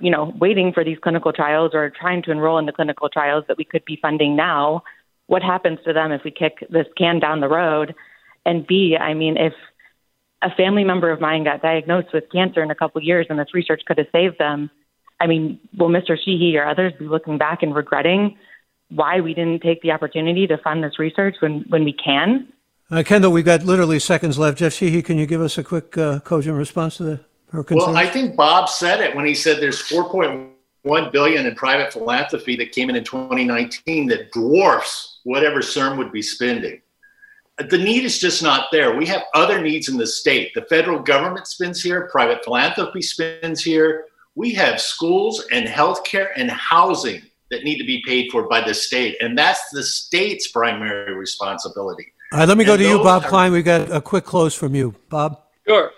you 0.00 0.10
know, 0.10 0.32
waiting 0.38 0.72
for 0.72 0.84
these 0.84 0.98
clinical 1.02 1.32
trials 1.32 1.72
or 1.74 1.90
trying 1.90 2.22
to 2.22 2.30
enroll 2.30 2.58
in 2.58 2.66
the 2.66 2.72
clinical 2.72 3.08
trials 3.08 3.44
that 3.48 3.56
we 3.56 3.64
could 3.64 3.84
be 3.84 3.98
funding 4.00 4.36
now, 4.36 4.82
what 5.26 5.42
happens 5.42 5.78
to 5.84 5.92
them 5.92 6.12
if 6.12 6.22
we 6.24 6.30
kick 6.30 6.58
this 6.68 6.86
can 6.96 7.18
down 7.18 7.40
the 7.40 7.48
road? 7.48 7.94
And 8.44 8.66
B, 8.66 8.96
I 9.00 9.14
mean, 9.14 9.36
if 9.36 9.54
a 10.42 10.50
family 10.54 10.84
member 10.84 11.10
of 11.10 11.20
mine 11.20 11.44
got 11.44 11.62
diagnosed 11.62 12.08
with 12.12 12.24
cancer 12.30 12.62
in 12.62 12.70
a 12.70 12.74
couple 12.74 12.98
of 12.98 13.04
years 13.04 13.26
and 13.30 13.38
this 13.38 13.54
research 13.54 13.82
could 13.86 13.98
have 13.98 14.08
saved 14.12 14.38
them, 14.38 14.70
I 15.20 15.26
mean, 15.26 15.60
will 15.78 15.88
Mr. 15.88 16.16
Sheehy 16.22 16.56
or 16.56 16.66
others 16.66 16.92
be 16.98 17.06
looking 17.06 17.38
back 17.38 17.62
and 17.62 17.74
regretting 17.74 18.36
why 18.90 19.20
we 19.20 19.32
didn't 19.32 19.62
take 19.62 19.80
the 19.80 19.92
opportunity 19.92 20.46
to 20.46 20.58
fund 20.58 20.84
this 20.84 20.98
research 20.98 21.36
when, 21.40 21.64
when 21.68 21.84
we 21.84 21.94
can? 21.94 22.51
Uh, 22.92 23.02
Kendall, 23.02 23.32
we've 23.32 23.46
got 23.46 23.64
literally 23.64 23.98
seconds 23.98 24.38
left. 24.38 24.58
Jeff 24.58 24.74
Sheehy, 24.74 25.00
can 25.00 25.16
you 25.16 25.24
give 25.24 25.40
us 25.40 25.56
a 25.56 25.64
quick, 25.64 25.96
uh, 25.96 26.20
cogent 26.20 26.58
response 26.58 26.98
to 26.98 27.04
the 27.04 27.20
concerns? 27.50 27.86
well, 27.86 27.96
I 27.96 28.06
think 28.06 28.36
Bob 28.36 28.68
said 28.68 29.00
it 29.00 29.16
when 29.16 29.24
he 29.24 29.34
said 29.34 29.62
there's 29.62 29.80
4.1 29.80 31.10
billion 31.10 31.46
in 31.46 31.54
private 31.54 31.90
philanthropy 31.90 32.54
that 32.56 32.72
came 32.72 32.90
in 32.90 32.96
in 32.96 33.02
2019 33.02 34.08
that 34.08 34.30
dwarfs 34.32 35.20
whatever 35.24 35.60
CIRM 35.60 35.96
would 35.96 36.12
be 36.12 36.20
spending. 36.20 36.82
The 37.70 37.78
need 37.78 38.04
is 38.04 38.18
just 38.18 38.42
not 38.42 38.66
there. 38.70 38.94
We 38.94 39.06
have 39.06 39.22
other 39.34 39.62
needs 39.62 39.88
in 39.88 39.96
the 39.96 40.06
state. 40.06 40.52
The 40.54 40.66
federal 40.68 40.98
government 40.98 41.46
spends 41.46 41.82
here, 41.82 42.10
private 42.12 42.44
philanthropy 42.44 43.00
spends 43.00 43.64
here. 43.64 44.04
We 44.34 44.52
have 44.52 44.82
schools 44.82 45.46
and 45.50 45.66
healthcare 45.66 46.28
and 46.36 46.50
housing 46.50 47.22
that 47.50 47.64
need 47.64 47.78
to 47.78 47.84
be 47.84 48.02
paid 48.06 48.30
for 48.30 48.48
by 48.48 48.60
the 48.60 48.74
state, 48.74 49.16
and 49.22 49.36
that's 49.36 49.70
the 49.70 49.82
state's 49.82 50.48
primary 50.48 51.14
responsibility. 51.14 52.11
All 52.32 52.38
right, 52.38 52.48
let 52.48 52.56
me 52.56 52.64
and 52.64 52.68
go 52.68 52.76
to 52.76 52.82
you, 52.82 52.98
Bob 52.98 53.24
are- 53.24 53.28
Klein. 53.28 53.52
We've 53.52 53.64
got 53.64 53.90
a 53.90 54.00
quick 54.00 54.24
close 54.24 54.54
from 54.54 54.74
you, 54.74 54.94
Bob. 55.10 55.38
Sure 55.66 55.92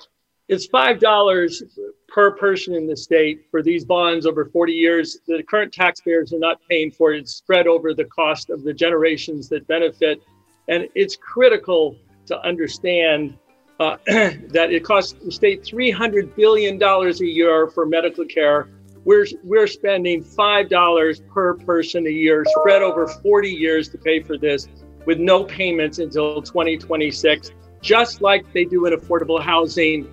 it's 0.48 0.66
five 0.66 1.00
dollars 1.00 1.62
per 2.08 2.30
person 2.32 2.74
in 2.74 2.86
the 2.86 2.96
state 2.96 3.46
for 3.50 3.62
these 3.62 3.84
bonds 3.84 4.26
over 4.26 4.44
40 4.44 4.72
years. 4.72 5.18
The 5.26 5.42
current 5.42 5.72
taxpayers 5.72 6.32
are 6.32 6.38
not 6.38 6.60
paying 6.68 6.90
for 6.90 7.12
it. 7.12 7.20
It's 7.20 7.34
spread 7.34 7.66
over 7.66 7.92
the 7.94 8.04
cost 8.04 8.50
of 8.50 8.62
the 8.62 8.72
generations 8.72 9.48
that 9.48 9.66
benefit. 9.66 10.22
And 10.68 10.88
it's 10.94 11.16
critical 11.16 11.96
to 12.26 12.40
understand 12.46 13.36
uh, 13.80 13.96
that 14.06 14.68
it 14.70 14.84
costs 14.84 15.14
the 15.24 15.32
state 15.32 15.64
$300 15.64 16.36
billion 16.36 16.80
a 16.80 17.12
year 17.24 17.66
for 17.66 17.84
medical 17.84 18.24
care. 18.26 18.68
We're, 19.04 19.26
we're 19.42 19.66
spending 19.66 20.22
$5 20.22 21.28
per 21.28 21.54
person 21.54 22.06
a 22.06 22.10
year, 22.10 22.44
spread 22.60 22.82
over 22.82 23.08
40 23.08 23.50
years 23.50 23.88
to 23.88 23.98
pay 23.98 24.22
for 24.22 24.38
this 24.38 24.68
with 25.06 25.18
no 25.18 25.44
payments 25.44 25.98
until 25.98 26.42
2026, 26.42 27.52
just 27.80 28.22
like 28.22 28.50
they 28.52 28.64
do 28.64 28.86
in 28.86 28.92
affordable 28.92 29.42
housing 29.42 30.08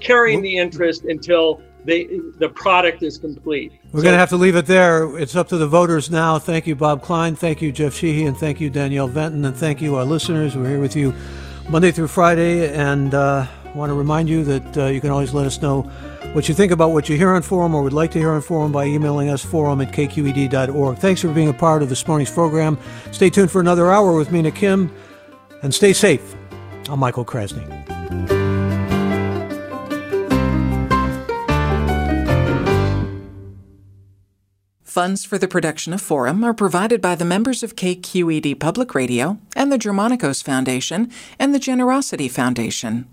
carrying 0.00 0.40
the 0.40 0.56
interest 0.56 1.04
until 1.04 1.60
the 1.84 2.20
the 2.38 2.48
product 2.48 3.02
is 3.02 3.18
complete. 3.18 3.72
We're 3.92 4.00
so, 4.00 4.04
going 4.04 4.14
to 4.14 4.18
have 4.18 4.28
to 4.30 4.36
leave 4.36 4.56
it 4.56 4.66
there. 4.66 5.18
It's 5.18 5.36
up 5.36 5.48
to 5.48 5.56
the 5.56 5.66
voters 5.66 6.10
now. 6.10 6.38
Thank 6.38 6.66
you, 6.66 6.74
Bob 6.74 7.02
Klein. 7.02 7.34
Thank 7.34 7.62
you, 7.62 7.72
Jeff 7.72 7.94
Sheehy, 7.94 8.26
and 8.26 8.36
thank 8.36 8.60
you, 8.60 8.70
Danielle 8.70 9.08
Venton, 9.08 9.44
and 9.44 9.56
thank 9.56 9.80
you, 9.80 9.96
our 9.96 10.04
listeners. 10.04 10.56
We're 10.56 10.68
here 10.68 10.80
with 10.80 10.96
you 10.96 11.14
Monday 11.68 11.90
through 11.90 12.08
Friday, 12.08 12.72
and 12.74 13.14
uh, 13.14 13.46
want 13.74 13.90
to 13.90 13.94
remind 13.94 14.28
you 14.28 14.44
that 14.44 14.76
uh, 14.76 14.86
you 14.86 15.00
can 15.00 15.10
always 15.10 15.32
let 15.32 15.46
us 15.46 15.62
know 15.62 15.90
what 16.32 16.48
you 16.48 16.54
think 16.54 16.70
about 16.70 16.92
what 16.92 17.08
you 17.08 17.16
hear 17.16 17.30
on 17.30 17.42
Forum 17.42 17.74
or 17.74 17.82
would 17.82 17.92
like 17.92 18.10
to 18.12 18.18
hear 18.18 18.30
on 18.30 18.40
Forum 18.40 18.70
by 18.70 18.86
emailing 18.86 19.30
us 19.30 19.44
forum 19.44 19.80
at 19.80 19.92
kqed.org. 19.92 20.98
Thanks 20.98 21.20
for 21.20 21.28
being 21.28 21.48
a 21.48 21.52
part 21.52 21.82
of 21.82 21.88
this 21.88 22.06
morning's 22.06 22.30
program. 22.30 22.78
Stay 23.10 23.30
tuned 23.30 23.50
for 23.50 23.60
another 23.60 23.90
hour 23.90 24.12
with 24.12 24.30
Mina 24.30 24.50
Kim, 24.50 24.92
and 25.62 25.74
stay 25.74 25.92
safe. 25.92 26.34
I'm 26.88 26.98
Michael 26.98 27.24
Krasny. 27.24 27.66
Funds 34.82 35.24
for 35.24 35.38
the 35.38 35.48
production 35.48 35.92
of 35.92 36.00
Forum 36.00 36.42
are 36.42 36.52
provided 36.52 37.00
by 37.00 37.14
the 37.14 37.24
members 37.24 37.62
of 37.62 37.76
KQED 37.76 38.58
Public 38.58 38.94
Radio 38.94 39.38
and 39.54 39.70
the 39.70 39.78
Germanacos 39.78 40.42
Foundation 40.42 41.10
and 41.38 41.54
the 41.54 41.60
Generosity 41.60 42.28
Foundation. 42.28 43.06